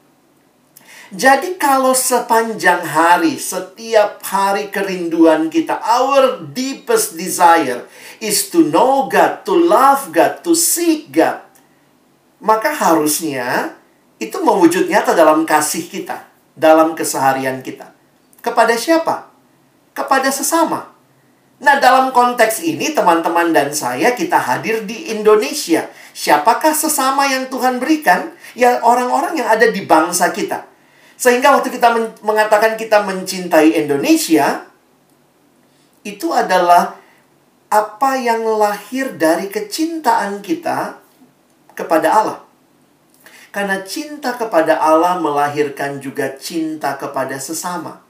Jadi 1.14 1.62
kalau 1.62 1.94
sepanjang 1.94 2.82
hari, 2.90 3.38
setiap 3.38 4.18
hari 4.26 4.74
kerinduan 4.74 5.46
kita, 5.54 5.78
our 5.78 6.42
deepest 6.42 7.14
desire 7.14 7.86
is 8.18 8.50
to 8.50 8.66
know 8.66 9.06
God, 9.06 9.46
to 9.46 9.54
love 9.54 10.10
God, 10.10 10.42
to 10.42 10.58
seek 10.58 11.14
God. 11.14 11.46
Maka 12.42 12.74
harusnya 12.74 13.78
itu 14.18 14.42
mewujud 14.42 14.90
nyata 14.90 15.14
dalam 15.14 15.46
kasih 15.46 15.86
kita 15.86 16.34
dalam 16.58 16.98
keseharian 16.98 17.62
kita. 17.62 17.94
Kepada 18.42 18.74
siapa? 18.74 19.30
Kepada 19.94 20.34
sesama. 20.34 20.98
Nah, 21.62 21.78
dalam 21.78 22.10
konteks 22.10 22.66
ini 22.66 22.90
teman-teman 22.90 23.54
dan 23.54 23.70
saya 23.70 24.18
kita 24.18 24.42
hadir 24.42 24.82
di 24.90 25.14
Indonesia. 25.14 25.94
Siapakah 26.18 26.74
sesama 26.74 27.30
yang 27.30 27.54
Tuhan 27.54 27.78
berikan? 27.78 28.34
Ya 28.58 28.82
orang-orang 28.82 29.38
yang 29.38 29.46
ada 29.46 29.70
di 29.70 29.86
bangsa 29.86 30.34
kita. 30.34 30.73
Sehingga 31.24 31.56
waktu 31.56 31.72
kita 31.72 31.88
men 31.96 32.12
mengatakan 32.20 32.76
kita 32.76 33.00
mencintai 33.08 33.80
Indonesia, 33.80 34.68
itu 36.04 36.36
adalah 36.36 37.00
apa 37.72 38.20
yang 38.20 38.44
lahir 38.44 39.16
dari 39.16 39.48
kecintaan 39.48 40.44
kita 40.44 41.00
kepada 41.80 42.12
Allah. 42.12 42.40
Karena 43.56 43.80
cinta 43.88 44.36
kepada 44.36 44.84
Allah 44.84 45.16
melahirkan 45.16 46.04
juga 46.04 46.36
cinta 46.36 47.00
kepada 47.00 47.40
sesama 47.40 48.04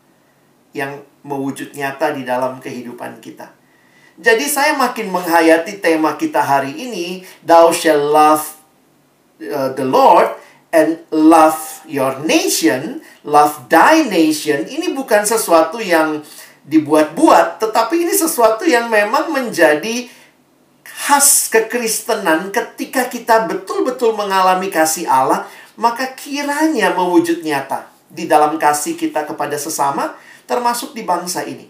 yang 0.74 1.06
mewujud 1.22 1.70
nyata 1.78 2.18
di 2.18 2.26
dalam 2.26 2.58
kehidupan 2.58 3.22
kita. 3.22 3.54
Jadi 4.18 4.50
saya 4.50 4.74
makin 4.74 5.14
menghayati 5.14 5.78
tema 5.78 6.18
kita 6.18 6.42
hari 6.42 6.74
ini, 6.74 7.22
Thou 7.46 7.70
shall 7.70 8.02
love 8.02 8.58
uh, 9.38 9.70
the 9.78 9.86
Lord 9.86 10.34
and 10.74 10.98
love 11.14 11.73
your 11.88 12.24
nation, 12.24 13.04
love 13.24 13.68
thy 13.68 14.06
nation. 14.08 14.68
Ini 14.68 14.92
bukan 14.96 15.24
sesuatu 15.28 15.80
yang 15.80 16.24
dibuat-buat, 16.64 17.60
tetapi 17.60 18.08
ini 18.08 18.14
sesuatu 18.16 18.64
yang 18.64 18.88
memang 18.88 19.32
menjadi 19.36 20.08
khas 20.84 21.52
kekristenan 21.52 22.54
ketika 22.56 23.12
kita 23.12 23.44
betul-betul 23.52 24.16
mengalami 24.16 24.72
kasih 24.72 25.04
Allah, 25.04 25.44
maka 25.76 26.16
kiranya 26.16 26.96
mewujud 26.96 27.44
nyata 27.44 27.92
di 28.08 28.30
dalam 28.30 28.56
kasih 28.56 28.96
kita 28.96 29.28
kepada 29.28 29.60
sesama, 29.60 30.16
termasuk 30.48 30.96
di 30.96 31.04
bangsa 31.04 31.44
ini. 31.44 31.68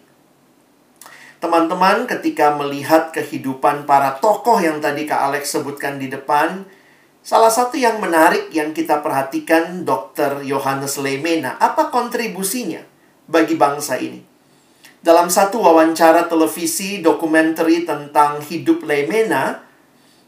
Teman-teman, 1.41 2.07
ketika 2.07 2.55
melihat 2.55 3.11
kehidupan 3.11 3.83
para 3.83 4.15
tokoh 4.21 4.63
yang 4.63 4.79
tadi 4.79 5.03
Kak 5.03 5.27
Alex 5.27 5.51
sebutkan 5.51 5.99
di 5.99 6.07
depan, 6.07 6.63
salah 7.23 7.49
satu 7.49 7.79
yang 7.79 8.03
menarik 8.03 8.51
yang 8.51 8.75
kita 8.75 8.99
perhatikan 8.99 9.87
Dr. 9.87 10.43
Yohanes 10.43 10.99
Lemena, 10.99 11.55
apa 11.57 11.87
kontribusinya 11.87 12.83
bagi 13.31 13.55
bangsa 13.55 13.95
ini? 13.97 14.19
Dalam 15.03 15.31
satu 15.31 15.63
wawancara 15.63 16.27
televisi 16.27 16.99
dokumenter 16.99 17.67
tentang 17.87 18.43
hidup 18.43 18.83
Lemena, 18.83 19.63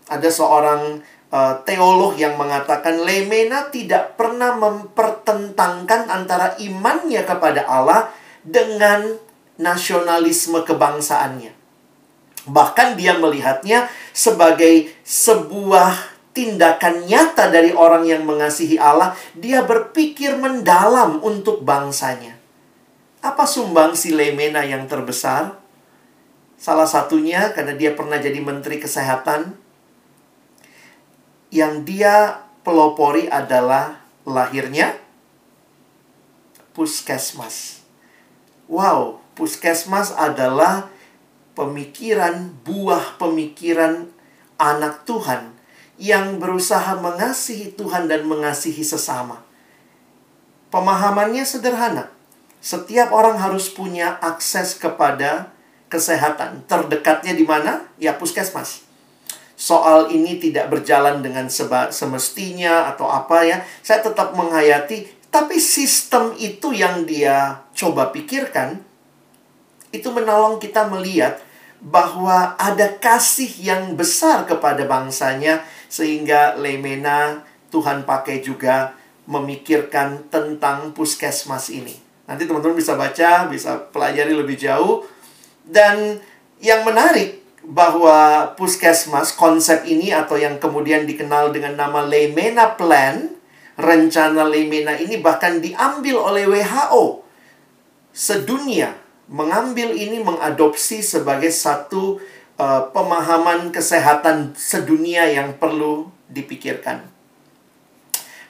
ada 0.08 0.30
seorang 0.32 1.04
uh, 1.32 1.60
teolog 1.68 2.16
yang 2.16 2.40
mengatakan 2.40 3.04
Lemena 3.04 3.68
tidak 3.72 4.16
pernah 4.16 4.56
mempertentangkan 4.56 6.08
antara 6.12 6.56
imannya 6.60 7.24
kepada 7.28 7.68
Allah 7.68 8.12
dengan 8.44 9.20
nasionalisme 9.60 10.64
kebangsaannya. 10.64 11.52
Bahkan 12.46 13.00
dia 13.00 13.18
melihatnya 13.18 13.90
sebagai 14.14 14.94
sebuah 15.02 16.15
tindakan 16.36 17.08
nyata 17.08 17.48
dari 17.48 17.72
orang 17.72 18.04
yang 18.04 18.28
mengasihi 18.28 18.76
Allah, 18.76 19.16
dia 19.32 19.64
berpikir 19.64 20.36
mendalam 20.36 21.24
untuk 21.24 21.64
bangsanya. 21.64 22.36
Apa 23.24 23.48
sumbang 23.48 23.96
si 23.96 24.12
Lemena 24.12 24.62
yang 24.68 24.86
terbesar? 24.86 25.56
Salah 26.60 26.86
satunya 26.86 27.56
karena 27.56 27.74
dia 27.74 27.96
pernah 27.96 28.20
jadi 28.20 28.38
menteri 28.44 28.84
kesehatan. 28.84 29.56
Yang 31.56 31.74
dia 31.88 32.44
pelopori 32.68 33.32
adalah 33.32 34.04
lahirnya 34.28 35.00
puskesmas. 36.76 37.80
Wow, 38.68 39.24
puskesmas 39.40 40.12
adalah 40.12 40.92
pemikiran, 41.56 42.52
buah 42.68 43.16
pemikiran 43.16 44.12
anak 44.60 45.08
Tuhan 45.08 45.55
yang 45.96 46.38
berusaha 46.38 47.00
mengasihi 47.00 47.76
Tuhan 47.76 48.12
dan 48.12 48.28
mengasihi 48.28 48.84
sesama. 48.84 49.44
Pemahamannya 50.70 51.48
sederhana 51.48 52.16
setiap 52.66 53.14
orang 53.14 53.38
harus 53.38 53.70
punya 53.70 54.18
akses 54.26 54.74
kepada 54.82 55.54
kesehatan. 55.86 56.66
Terdekatnya 56.66 57.38
di 57.38 57.46
mana? 57.46 57.86
Ya 58.02 58.18
puskesmas. 58.18 58.82
Soal 59.54 60.10
ini 60.10 60.42
tidak 60.42 60.74
berjalan 60.74 61.22
dengan 61.22 61.46
seba 61.46 61.94
semestinya 61.94 62.90
atau 62.90 63.06
apa 63.06 63.46
ya. 63.46 63.62
Saya 63.86 64.02
tetap 64.02 64.34
menghayati, 64.34 65.30
tapi 65.30 65.62
sistem 65.62 66.34
itu 66.42 66.74
yang 66.74 67.06
dia 67.06 67.64
coba 67.78 68.10
pikirkan 68.10 68.82
itu 69.94 70.10
menolong 70.10 70.58
kita 70.58 70.90
melihat 70.90 71.40
bahwa 71.86 72.58
ada 72.58 72.98
kasih 72.98 73.48
yang 73.62 73.94
besar 73.94 74.44
kepada 74.50 74.84
bangsanya 74.90 75.62
sehingga 75.96 76.60
Lemena 76.60 77.48
Tuhan 77.72 78.04
pakai 78.04 78.44
juga 78.44 78.92
memikirkan 79.32 80.28
tentang 80.28 80.92
puskesmas 80.92 81.72
ini. 81.72 81.96
Nanti 82.28 82.44
teman-teman 82.44 82.76
bisa 82.76 83.00
baca, 83.00 83.48
bisa 83.48 83.80
pelajari 83.96 84.36
lebih 84.36 84.60
jauh. 84.60 85.08
Dan 85.64 86.20
yang 86.60 86.84
menarik 86.84 87.42
bahwa 87.66 88.52
puskesmas 88.60 89.34
konsep 89.34 89.88
ini 89.88 90.14
atau 90.14 90.38
yang 90.38 90.60
kemudian 90.60 91.08
dikenal 91.08 91.56
dengan 91.56 91.80
nama 91.80 92.06
Lemena 92.06 92.76
Plan, 92.78 93.32
rencana 93.80 94.46
Lemena 94.46 94.94
ini 95.00 95.18
bahkan 95.24 95.64
diambil 95.64 96.22
oleh 96.22 96.44
WHO 96.46 97.26
sedunia 98.16 98.96
mengambil 99.28 99.92
ini 99.92 100.22
mengadopsi 100.22 101.02
sebagai 101.02 101.50
satu 101.50 102.22
uh, 102.60 102.92
pemahaman 102.92 103.72
kesehatan 103.72 104.56
sedunia 104.56 105.28
yang 105.28 105.56
perlu 105.56 106.12
dipikirkan. 106.32 107.06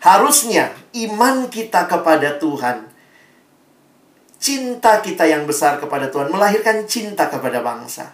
Harusnya 0.02 0.70
iman 0.94 1.50
kita 1.50 1.90
kepada 1.90 2.38
Tuhan 2.38 2.94
cinta 4.46 5.02
kita 5.02 5.26
yang 5.26 5.50
besar 5.50 5.82
kepada 5.82 6.06
Tuhan 6.14 6.30
melahirkan 6.30 6.86
cinta 6.86 7.26
kepada 7.26 7.66
bangsa. 7.66 8.14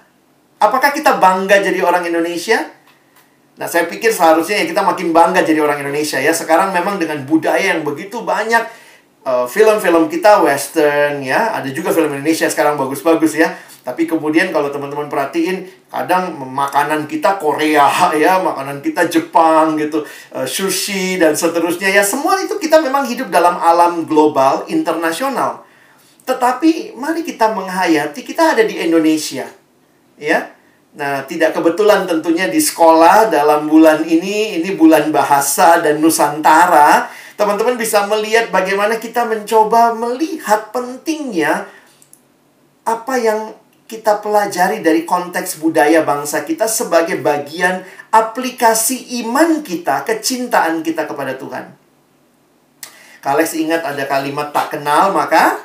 Apakah 0.61 0.95
kita 0.95 1.19
bangga 1.19 1.59
jadi 1.59 1.83
orang 1.83 2.07
Indonesia? 2.07 2.71
Nah, 3.59 3.67
saya 3.67 3.91
pikir 3.91 4.15
seharusnya 4.15 4.63
ya 4.63 4.65
kita 4.69 4.79
makin 4.79 5.11
bangga 5.11 5.43
jadi 5.43 5.59
orang 5.59 5.83
Indonesia 5.83 6.21
ya. 6.23 6.31
Sekarang 6.31 6.71
memang 6.71 6.95
dengan 6.95 7.27
budaya 7.27 7.75
yang 7.75 7.83
begitu 7.83 8.23
banyak 8.23 8.63
film 9.21 9.27
eh, 9.27 9.47
film-film 9.51 10.09
kita 10.09 10.41
western 10.41 11.21
ya, 11.21 11.53
ada 11.53 11.69
juga 11.69 11.93
film 11.93 12.09
Indonesia 12.15 12.47
sekarang 12.47 12.79
bagus-bagus 12.79 13.35
ya. 13.35 13.51
Tapi 13.81 14.05
kemudian 14.05 14.53
kalau 14.53 14.69
teman-teman 14.69 15.09
perhatiin, 15.09 15.65
kadang 15.89 16.37
makanan 16.37 17.09
kita 17.09 17.41
Korea 17.41 17.89
ya, 18.23 18.37
makanan 18.37 18.77
kita 18.85 19.09
Jepang 19.09 19.73
gitu, 19.73 20.05
uh, 20.33 20.45
sushi 20.45 21.17
dan 21.17 21.33
seterusnya 21.33 21.89
ya. 21.89 22.05
Semua 22.05 22.37
itu 22.37 22.61
kita 22.61 22.77
memang 22.77 23.09
hidup 23.09 23.33
dalam 23.33 23.57
alam 23.57 24.05
global 24.05 24.69
internasional. 24.69 25.65
Tetapi 26.21 26.93
mari 26.93 27.25
kita 27.25 27.49
menghayati 27.57 28.21
kita 28.21 28.53
ada 28.53 28.61
di 28.61 28.77
Indonesia. 28.77 29.49
Ya. 30.21 30.53
Nah, 30.91 31.23
tidak 31.23 31.55
kebetulan 31.55 32.03
tentunya 32.03 32.51
di 32.51 32.59
sekolah 32.59 33.31
dalam 33.31 33.65
bulan 33.65 34.03
ini 34.03 34.59
ini 34.59 34.75
bulan 34.75 35.07
bahasa 35.09 35.79
dan 35.79 36.03
nusantara, 36.03 37.07
teman-teman 37.39 37.79
bisa 37.79 38.05
melihat 38.11 38.51
bagaimana 38.51 38.99
kita 38.99 39.23
mencoba 39.23 39.95
melihat 39.95 40.69
pentingnya 40.75 41.63
apa 42.83 43.15
yang 43.15 43.55
kita 43.91 44.23
pelajari 44.23 44.79
dari 44.79 45.03
konteks 45.03 45.59
budaya 45.59 46.07
bangsa 46.07 46.47
kita 46.47 46.63
sebagai 46.63 47.19
bagian 47.19 47.83
aplikasi 48.07 49.19
iman 49.19 49.59
kita, 49.59 50.07
kecintaan 50.07 50.79
kita 50.79 51.03
kepada 51.03 51.35
Tuhan. 51.35 51.75
Kalex 53.19 53.51
ingat 53.59 53.83
ada 53.83 54.07
kalimat 54.07 54.55
tak 54.55 54.79
kenal 54.79 55.11
maka 55.11 55.59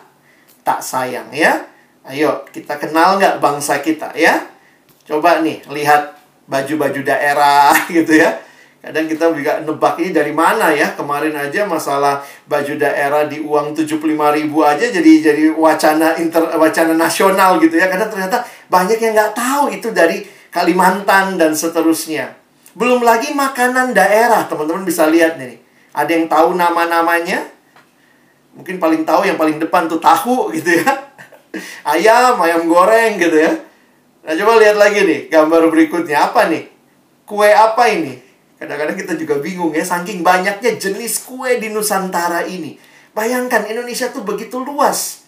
tak 0.67 0.83
sayang 0.83 1.31
ya. 1.31 1.71
Ayo 2.03 2.43
kita 2.51 2.75
kenal 2.83 3.23
nggak 3.23 3.39
bangsa 3.39 3.79
kita 3.79 4.11
ya. 4.19 4.43
Coba 5.07 5.39
nih 5.47 5.63
lihat 5.71 6.19
baju-baju 6.51 7.07
daerah 7.07 7.79
gitu 7.95 8.11
ya. 8.11 8.43
Kadang 8.87 9.11
kita 9.11 9.35
juga 9.35 9.59
nebak 9.67 9.99
ini 9.99 10.15
dari 10.15 10.31
mana 10.31 10.71
ya. 10.71 10.95
Kemarin 10.95 11.35
aja 11.35 11.67
masalah 11.67 12.23
baju 12.47 12.79
daerah 12.79 13.27
di 13.27 13.43
uang 13.43 13.75
75 13.75 13.99
ribu 14.39 14.63
aja 14.63 14.87
jadi 14.87 15.13
jadi 15.27 15.51
wacana 15.59 16.15
inter, 16.23 16.55
wacana 16.55 16.95
nasional 16.95 17.59
gitu 17.59 17.75
ya. 17.75 17.91
Karena 17.91 18.07
ternyata 18.07 18.47
banyak 18.71 18.95
yang 19.03 19.19
nggak 19.19 19.35
tahu 19.35 19.75
itu 19.75 19.91
dari 19.91 20.23
Kalimantan 20.55 21.35
dan 21.35 21.51
seterusnya. 21.51 22.33
Belum 22.79 23.03
lagi 23.03 23.35
makanan 23.35 23.91
daerah, 23.91 24.47
teman-teman 24.47 24.87
bisa 24.87 25.11
lihat 25.11 25.35
nih. 25.37 25.59
Ada 25.91 26.11
yang 26.17 26.31
tahu 26.31 26.55
nama-namanya? 26.55 27.43
Mungkin 28.57 28.79
paling 28.79 29.03
tahu 29.03 29.27
yang 29.27 29.37
paling 29.37 29.59
depan 29.59 29.91
tuh 29.91 29.99
tahu 29.99 30.55
gitu 30.55 30.79
ya. 30.79 30.89
Ayam, 31.93 32.39
ayam 32.39 32.71
goreng 32.71 33.19
gitu 33.19 33.35
ya. 33.35 33.53
Nah, 34.23 34.33
coba 34.33 34.63
lihat 34.63 34.77
lagi 34.79 35.03
nih 35.03 35.21
gambar 35.27 35.73
berikutnya. 35.75 36.31
Apa 36.31 36.49
nih? 36.49 36.69
Kue 37.27 37.51
apa 37.51 37.91
ini? 37.91 38.26
Kadang-kadang 38.57 38.97
kita 38.97 39.13
juga 39.21 39.37
bingung 39.37 39.77
ya, 39.77 39.85
saking 39.85 40.25
banyaknya 40.25 40.81
jenis 40.81 41.29
kue 41.29 41.61
di 41.61 41.69
Nusantara 41.69 42.49
ini. 42.49 42.81
Bayangkan, 43.13 43.69
Indonesia 43.69 44.09
tuh 44.09 44.25
begitu 44.25 44.61
luas. 44.65 45.25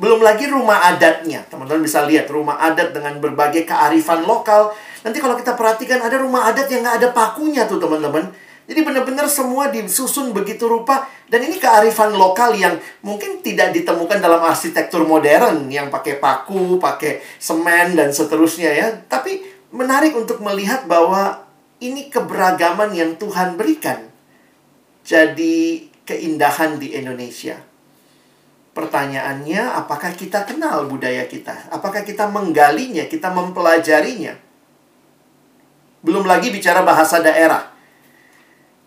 Belum 0.00 0.24
lagi 0.24 0.48
rumah 0.48 0.80
adatnya. 0.88 1.44
Teman-teman 1.52 1.84
bisa 1.84 2.08
lihat 2.08 2.24
rumah 2.32 2.56
adat 2.56 2.96
dengan 2.96 3.20
berbagai 3.20 3.68
kearifan 3.68 4.24
lokal. 4.24 4.72
Nanti 5.04 5.20
kalau 5.20 5.36
kita 5.36 5.52
perhatikan 5.52 6.00
ada 6.00 6.16
rumah 6.16 6.48
adat 6.48 6.72
yang 6.72 6.80
nggak 6.80 7.04
ada 7.04 7.08
pakunya 7.12 7.68
tuh 7.68 7.76
teman-teman. 7.76 8.32
Jadi 8.64 8.80
benar-benar 8.80 9.28
semua 9.28 9.68
disusun 9.68 10.32
begitu 10.32 10.64
rupa. 10.70 11.04
Dan 11.28 11.44
ini 11.44 11.60
kearifan 11.60 12.16
lokal 12.16 12.56
yang 12.56 12.80
mungkin 13.04 13.44
tidak 13.44 13.76
ditemukan 13.76 14.24
dalam 14.24 14.40
arsitektur 14.40 15.04
modern. 15.04 15.68
Yang 15.68 15.92
pakai 15.92 16.16
paku, 16.16 16.80
pakai 16.80 17.20
semen, 17.36 17.92
dan 17.92 18.08
seterusnya 18.08 18.72
ya. 18.72 18.88
Tapi 19.04 19.44
menarik 19.68 20.16
untuk 20.16 20.40
melihat 20.40 20.88
bahwa 20.88 21.49
ini 21.80 22.12
keberagaman 22.12 22.92
yang 22.92 23.16
Tuhan 23.16 23.56
berikan. 23.56 24.08
Jadi 25.04 25.88
keindahan 26.04 26.76
di 26.76 26.92
Indonesia. 26.92 27.56
Pertanyaannya, 28.70 29.74
apakah 29.74 30.14
kita 30.14 30.46
kenal 30.46 30.86
budaya 30.86 31.26
kita? 31.26 31.72
Apakah 31.74 32.06
kita 32.06 32.30
menggalinya, 32.30 33.02
kita 33.10 33.32
mempelajarinya? 33.34 34.38
Belum 36.00 36.24
lagi 36.24 36.54
bicara 36.54 36.86
bahasa 36.86 37.18
daerah. 37.18 37.66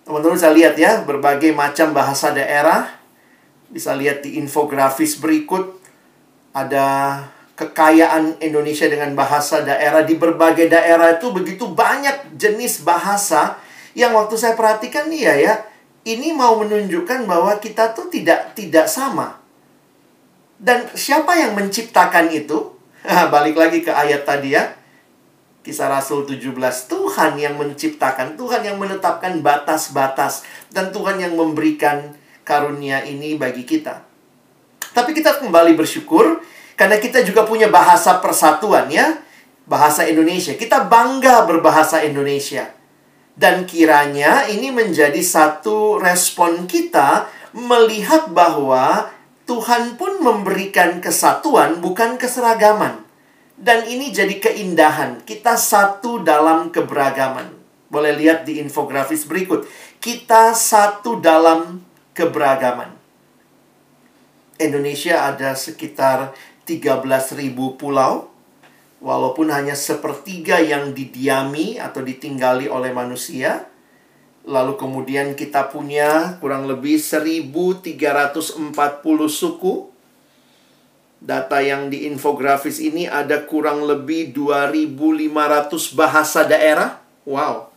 Teman-teman 0.08 0.40
bisa 0.40 0.50
lihat 0.56 0.76
ya, 0.80 1.04
berbagai 1.04 1.52
macam 1.52 1.92
bahasa 1.92 2.32
daerah. 2.32 2.90
Bisa 3.68 3.92
lihat 3.98 4.24
di 4.24 4.40
infografis 4.40 5.20
berikut. 5.20 5.82
Ada 6.54 7.20
kekayaan 7.54 8.42
Indonesia 8.42 8.90
dengan 8.90 9.14
bahasa 9.14 9.62
daerah. 9.62 10.02
Di 10.02 10.18
berbagai 10.18 10.70
daerah 10.70 11.18
itu 11.18 11.30
begitu 11.30 11.70
banyak 11.70 12.38
jenis 12.38 12.82
bahasa 12.82 13.58
yang 13.94 14.18
waktu 14.18 14.34
saya 14.38 14.58
perhatikan 14.58 15.06
nih 15.06 15.22
ya 15.22 15.36
ya 15.38 15.54
ini 16.04 16.36
mau 16.36 16.60
menunjukkan 16.60 17.24
bahwa 17.24 17.56
kita 17.64 17.96
tuh 17.96 18.12
tidak 18.12 18.58
tidak 18.58 18.92
sama. 18.92 19.40
Dan 20.60 20.88
siapa 20.96 21.36
yang 21.36 21.56
menciptakan 21.56 22.32
itu? 22.32 22.76
Balik 23.34 23.56
lagi 23.56 23.80
ke 23.84 23.92
ayat 23.92 24.24
tadi 24.24 24.56
ya. 24.56 24.76
Kisah 25.64 25.88
Rasul 25.88 26.28
17 26.28 26.52
Tuhan 26.92 27.40
yang 27.40 27.56
menciptakan 27.56 28.36
Tuhan 28.36 28.68
yang 28.68 28.76
menetapkan 28.76 29.40
batas-batas 29.40 30.44
dan 30.76 30.92
Tuhan 30.92 31.24
yang 31.24 31.40
memberikan 31.40 32.12
karunia 32.44 33.00
ini 33.08 33.40
bagi 33.40 33.64
kita. 33.64 34.04
Tapi 34.92 35.16
kita 35.16 35.40
kembali 35.40 35.72
bersyukur 35.80 36.44
karena 36.74 36.98
kita 36.98 37.22
juga 37.22 37.46
punya 37.46 37.70
bahasa 37.70 38.18
persatuan 38.18 38.90
ya. 38.90 39.22
Bahasa 39.64 40.04
Indonesia. 40.10 40.58
Kita 40.58 40.90
bangga 40.90 41.48
berbahasa 41.48 42.04
Indonesia. 42.04 42.68
Dan 43.34 43.66
kiranya 43.66 44.46
ini 44.46 44.70
menjadi 44.70 45.18
satu 45.22 45.98
respon 45.98 46.70
kita 46.70 47.30
melihat 47.56 48.30
bahwa 48.30 49.10
Tuhan 49.46 49.98
pun 49.98 50.22
memberikan 50.22 51.02
kesatuan 51.02 51.82
bukan 51.82 52.18
keseragaman. 52.18 53.02
Dan 53.54 53.86
ini 53.88 54.10
jadi 54.10 54.38
keindahan. 54.42 55.24
Kita 55.24 55.56
satu 55.56 56.22
dalam 56.26 56.74
keberagaman. 56.74 57.54
Boleh 57.88 58.18
lihat 58.18 58.44
di 58.50 58.58
infografis 58.58 59.30
berikut. 59.30 59.70
Kita 60.02 60.52
satu 60.58 61.22
dalam 61.22 61.86
keberagaman. 62.18 63.04
Indonesia 64.58 65.30
ada 65.30 65.58
sekitar 65.58 66.34
13.000 66.64 67.54
pulau, 67.76 68.34
walaupun 69.04 69.52
hanya 69.52 69.76
sepertiga 69.76 70.64
yang 70.64 70.96
didiami 70.96 71.76
atau 71.78 72.00
ditinggali 72.00 72.72
oleh 72.72 72.96
manusia. 72.96 73.68
Lalu 74.44 74.76
kemudian 74.80 75.36
kita 75.36 75.72
punya 75.72 76.40
kurang 76.40 76.68
lebih 76.68 77.00
1340 77.00 78.76
suku. 79.28 79.92
Data 81.24 81.64
yang 81.64 81.88
di 81.88 82.04
infografis 82.04 82.84
ini 82.84 83.08
ada 83.08 83.48
kurang 83.48 83.88
lebih 83.88 84.36
2500 84.36 85.96
bahasa 85.96 86.44
daerah. 86.44 87.00
Wow. 87.24 87.72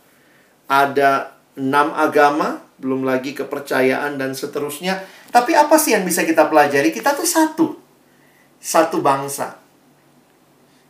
Ada 0.67 1.31
6 1.55 1.71
agama, 1.95 2.59
belum 2.75 3.07
lagi 3.07 3.31
kepercayaan 3.31 4.19
dan 4.19 4.35
seterusnya. 4.35 4.99
Tapi 5.31 5.55
apa 5.55 5.79
sih 5.79 5.95
yang 5.95 6.03
bisa 6.03 6.27
kita 6.27 6.51
pelajari? 6.51 6.91
Kita 6.91 7.15
tuh 7.15 7.27
satu 7.27 7.86
satu 8.57 8.99
bangsa. 8.99 9.61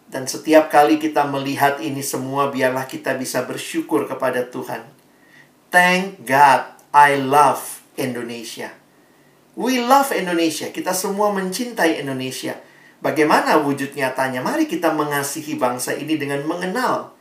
Dan 0.07 0.23
setiap 0.23 0.71
kali 0.71 1.03
kita 1.03 1.27
melihat 1.27 1.83
ini 1.83 1.99
semua, 1.99 2.47
biarlah 2.47 2.87
kita 2.87 3.19
bisa 3.19 3.43
bersyukur 3.43 4.07
kepada 4.07 4.47
Tuhan. 4.47 4.87
Thank 5.67 6.23
God, 6.23 6.63
I 6.95 7.19
love 7.19 7.83
Indonesia. 7.99 8.71
We 9.59 9.83
love 9.83 10.15
Indonesia. 10.15 10.71
Kita 10.71 10.95
semua 10.95 11.35
mencintai 11.35 11.99
Indonesia. 11.99 12.55
Bagaimana 13.03 13.59
wujud 13.59 13.91
nyatanya? 13.99 14.39
Mari 14.39 14.63
kita 14.63 14.95
mengasihi 14.95 15.59
bangsa 15.59 15.91
ini 15.91 16.15
dengan 16.15 16.39
mengenal. 16.47 17.11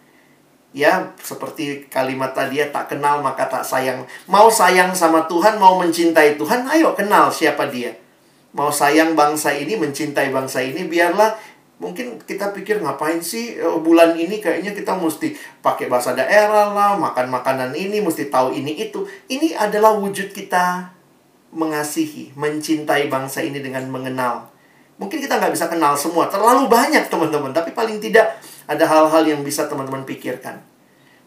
Ya, 0.70 1.10
seperti 1.18 1.90
kalimat 1.90 2.36
tadi 2.36 2.62
ya, 2.62 2.70
tak 2.70 2.94
kenal 2.94 3.18
maka 3.18 3.50
tak 3.50 3.66
sayang. 3.66 4.06
Mau 4.30 4.46
sayang 4.46 4.94
sama 4.94 5.26
Tuhan, 5.26 5.58
mau 5.58 5.80
mencintai 5.80 6.38
Tuhan, 6.38 6.68
ayo 6.70 6.94
kenal 6.94 7.32
siapa 7.34 7.66
dia 7.66 8.05
mau 8.56 8.72
sayang 8.72 9.12
bangsa 9.12 9.52
ini, 9.52 9.76
mencintai 9.76 10.32
bangsa 10.32 10.64
ini, 10.64 10.88
biarlah 10.88 11.36
mungkin 11.76 12.16
kita 12.24 12.56
pikir 12.56 12.80
ngapain 12.80 13.20
sih 13.20 13.60
eh, 13.60 13.78
bulan 13.84 14.16
ini 14.16 14.40
kayaknya 14.40 14.72
kita 14.72 14.96
mesti 14.96 15.36
pakai 15.60 15.92
bahasa 15.92 16.16
daerah 16.16 16.72
lah, 16.72 16.96
makan 16.96 17.28
makanan 17.28 17.76
ini, 17.76 18.00
mesti 18.00 18.32
tahu 18.32 18.56
ini 18.56 18.80
itu. 18.80 19.04
Ini 19.28 19.60
adalah 19.60 19.92
wujud 20.00 20.32
kita 20.32 20.96
mengasihi, 21.52 22.32
mencintai 22.32 23.12
bangsa 23.12 23.44
ini 23.44 23.60
dengan 23.60 23.84
mengenal. 23.92 24.48
Mungkin 24.96 25.20
kita 25.20 25.36
nggak 25.36 25.52
bisa 25.52 25.68
kenal 25.68 25.92
semua, 25.92 26.32
terlalu 26.32 26.72
banyak 26.72 27.12
teman-teman, 27.12 27.52
tapi 27.52 27.76
paling 27.76 28.00
tidak 28.00 28.40
ada 28.64 28.84
hal-hal 28.88 29.22
yang 29.28 29.44
bisa 29.44 29.68
teman-teman 29.68 30.08
pikirkan. 30.08 30.56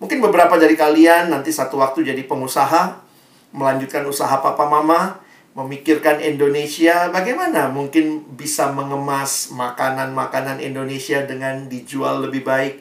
Mungkin 0.02 0.18
beberapa 0.26 0.58
dari 0.58 0.74
kalian 0.74 1.30
nanti 1.30 1.54
satu 1.54 1.78
waktu 1.78 2.02
jadi 2.02 2.26
pengusaha, 2.26 2.98
melanjutkan 3.54 4.02
usaha 4.10 4.42
papa 4.42 4.65
mama, 4.65 5.22
memikirkan 5.60 6.24
Indonesia, 6.24 7.12
bagaimana 7.12 7.67
mungkin 7.67 8.24
bisa 8.39 8.72
mengemas 8.72 9.52
makanan-makanan 9.52 10.63
Indonesia 10.63 11.28
dengan 11.28 11.67
dijual 11.67 12.24
lebih 12.24 12.48
baik, 12.48 12.80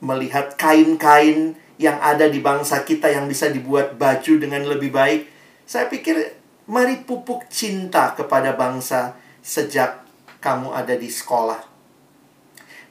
melihat 0.00 0.56
kain-kain 0.56 1.60
yang 1.76 2.00
ada 2.00 2.24
di 2.32 2.40
bangsa 2.40 2.88
kita 2.88 3.12
yang 3.12 3.28
bisa 3.28 3.52
dibuat 3.52 4.00
baju 4.00 4.32
dengan 4.40 4.64
lebih 4.64 4.88
baik. 4.88 5.28
Saya 5.68 5.92
pikir 5.92 6.16
mari 6.64 7.04
pupuk 7.04 7.44
cinta 7.52 8.16
kepada 8.16 8.56
bangsa 8.56 9.20
sejak 9.44 10.00
kamu 10.40 10.72
ada 10.72 10.96
di 10.96 11.12
sekolah. 11.12 11.68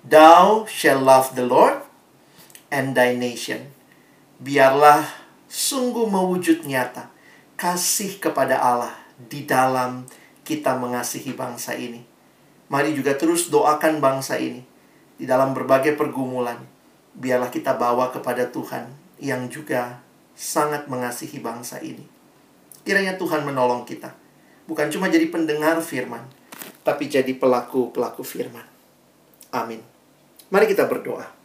Thou 0.06 0.70
shall 0.70 1.02
love 1.02 1.34
the 1.34 1.46
Lord 1.46 1.82
and 2.70 2.94
thy 2.94 3.18
nation. 3.18 3.74
Biarlah 4.38 5.06
sungguh 5.50 6.06
mewujud 6.06 6.62
nyata 6.64 7.10
kasih 7.58 8.22
kepada 8.22 8.56
Allah 8.62 8.99
di 9.28 9.44
dalam 9.44 10.08
kita 10.48 10.80
mengasihi 10.80 11.36
bangsa 11.36 11.76
ini. 11.76 12.00
Mari 12.70 12.96
juga 12.96 13.18
terus 13.18 13.52
doakan 13.52 14.00
bangsa 14.00 14.40
ini 14.40 14.64
di 15.20 15.26
dalam 15.28 15.52
berbagai 15.52 16.00
pergumulan. 16.00 16.62
Biarlah 17.18 17.52
kita 17.52 17.76
bawa 17.76 18.14
kepada 18.14 18.48
Tuhan 18.48 18.88
yang 19.20 19.52
juga 19.52 20.00
sangat 20.38 20.88
mengasihi 20.88 21.44
bangsa 21.44 21.84
ini. 21.84 22.06
Kiranya 22.88 23.20
Tuhan 23.20 23.44
menolong 23.44 23.84
kita. 23.84 24.16
Bukan 24.70 24.88
cuma 24.94 25.10
jadi 25.12 25.28
pendengar 25.28 25.82
firman, 25.84 26.24
tapi 26.86 27.10
jadi 27.10 27.36
pelaku-pelaku 27.36 28.22
firman. 28.24 28.64
Amin. 29.50 29.82
Mari 30.54 30.70
kita 30.70 30.86
berdoa. 30.86 31.39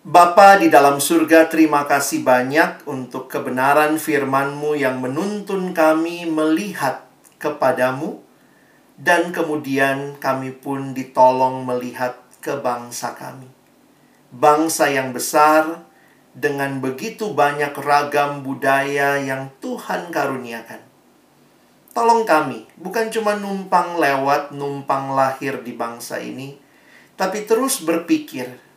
Bapa 0.00 0.56
di 0.56 0.72
dalam 0.72 0.96
surga, 0.96 1.52
terima 1.52 1.84
kasih 1.84 2.24
banyak 2.24 2.88
untuk 2.88 3.28
kebenaran 3.28 4.00
firman-Mu 4.00 4.72
yang 4.72 4.96
menuntun 4.96 5.76
kami 5.76 6.24
melihat 6.24 7.04
kepadamu, 7.36 8.16
dan 8.96 9.28
kemudian 9.28 10.16
kami 10.16 10.56
pun 10.56 10.96
ditolong 10.96 11.68
melihat 11.68 12.16
ke 12.40 12.56
bangsa 12.64 13.12
kami. 13.12 13.44
Bangsa 14.32 14.88
yang 14.88 15.12
besar, 15.12 15.84
dengan 16.32 16.80
begitu 16.80 17.36
banyak 17.36 17.76
ragam 17.76 18.40
budaya 18.40 19.20
yang 19.20 19.52
Tuhan 19.60 20.08
karuniakan. 20.08 20.80
Tolong 21.92 22.24
kami, 22.24 22.64
bukan 22.80 23.12
cuma 23.12 23.36
numpang 23.36 24.00
lewat, 24.00 24.56
numpang 24.56 25.12
lahir 25.12 25.60
di 25.60 25.76
bangsa 25.76 26.24
ini, 26.24 26.56
tapi 27.20 27.44
terus 27.44 27.84
berpikir 27.84 28.69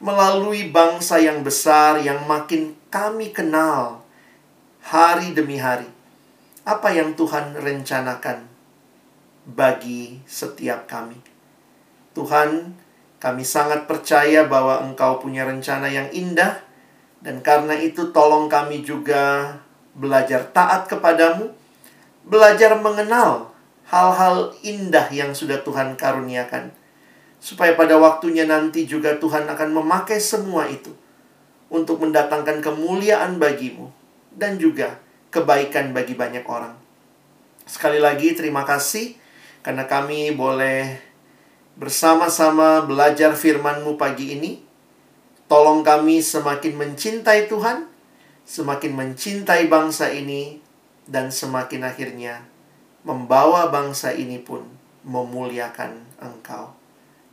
melalui 0.00 0.72
bangsa 0.72 1.20
yang 1.20 1.44
besar 1.44 2.00
yang 2.00 2.24
makin 2.24 2.72
kami 2.88 3.36
kenal 3.36 4.00
hari 4.80 5.36
demi 5.36 5.60
hari. 5.60 5.86
Apa 6.64 6.88
yang 6.96 7.12
Tuhan 7.12 7.52
rencanakan 7.60 8.48
bagi 9.44 10.24
setiap 10.24 10.88
kami. 10.88 11.20
Tuhan, 12.16 12.72
kami 13.20 13.44
sangat 13.44 13.84
percaya 13.84 14.48
bahwa 14.48 14.80
Engkau 14.80 15.20
punya 15.20 15.44
rencana 15.44 15.92
yang 15.92 16.08
indah 16.08 16.64
dan 17.20 17.44
karena 17.44 17.76
itu 17.76 18.08
tolong 18.16 18.48
kami 18.48 18.80
juga 18.80 19.56
belajar 19.92 20.48
taat 20.56 20.88
kepadamu, 20.88 21.52
belajar 22.24 22.80
mengenal 22.80 23.52
hal-hal 23.92 24.56
indah 24.64 25.12
yang 25.12 25.36
sudah 25.36 25.60
Tuhan 25.60 26.00
karuniakan 26.00 26.79
supaya 27.40 27.72
pada 27.72 27.96
waktunya 27.96 28.44
nanti 28.44 28.84
juga 28.84 29.16
Tuhan 29.16 29.48
akan 29.48 29.68
memakai 29.80 30.20
semua 30.20 30.68
itu 30.68 30.92
untuk 31.72 32.04
mendatangkan 32.04 32.60
kemuliaan 32.60 33.40
bagimu 33.40 33.88
dan 34.36 34.60
juga 34.60 35.00
kebaikan 35.32 35.96
bagi 35.96 36.14
banyak 36.14 36.44
orang. 36.44 36.76
Sekali 37.64 37.96
lagi 37.96 38.36
terima 38.36 38.68
kasih 38.68 39.16
karena 39.64 39.88
kami 39.88 40.36
boleh 40.36 41.00
bersama-sama 41.80 42.84
belajar 42.84 43.32
firman-Mu 43.32 43.96
pagi 43.96 44.36
ini. 44.36 44.52
Tolong 45.50 45.82
kami 45.82 46.22
semakin 46.22 46.78
mencintai 46.78 47.50
Tuhan, 47.50 47.90
semakin 48.46 48.92
mencintai 48.94 49.66
bangsa 49.66 50.06
ini, 50.14 50.62
dan 51.10 51.34
semakin 51.34 51.82
akhirnya 51.82 52.46
membawa 53.02 53.66
bangsa 53.66 54.14
ini 54.14 54.38
pun 54.38 54.62
memuliakan 55.02 56.06
Engkau. 56.22 56.79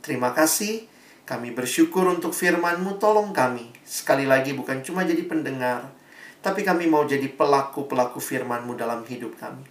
Terima 0.04 0.36
kasih. 0.36 0.86
Kami 1.24 1.52
bersyukur 1.56 2.04
untuk 2.08 2.36
firman-Mu. 2.36 3.00
Tolong 3.00 3.32
kami. 3.32 3.72
Sekali 3.82 4.28
lagi 4.28 4.52
bukan 4.52 4.84
cuma 4.84 5.02
jadi 5.02 5.24
pendengar. 5.24 5.88
Tapi 6.38 6.62
kami 6.62 6.86
mau 6.86 7.02
jadi 7.08 7.26
pelaku-pelaku 7.26 8.22
firman-Mu 8.22 8.76
dalam 8.76 9.02
hidup 9.08 9.34
kami. 9.40 9.66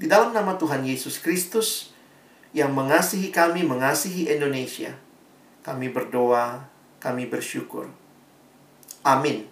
Di 0.00 0.08
dalam 0.08 0.32
nama 0.32 0.56
Tuhan 0.56 0.80
Yesus 0.80 1.20
Kristus 1.20 1.92
yang 2.56 2.72
mengasihi 2.72 3.28
kami, 3.28 3.66
mengasihi 3.66 4.32
Indonesia. 4.32 4.96
Kami 5.60 5.92
berdoa, 5.92 6.64
kami 7.02 7.28
bersyukur. 7.28 7.92
Amin. 9.04 9.49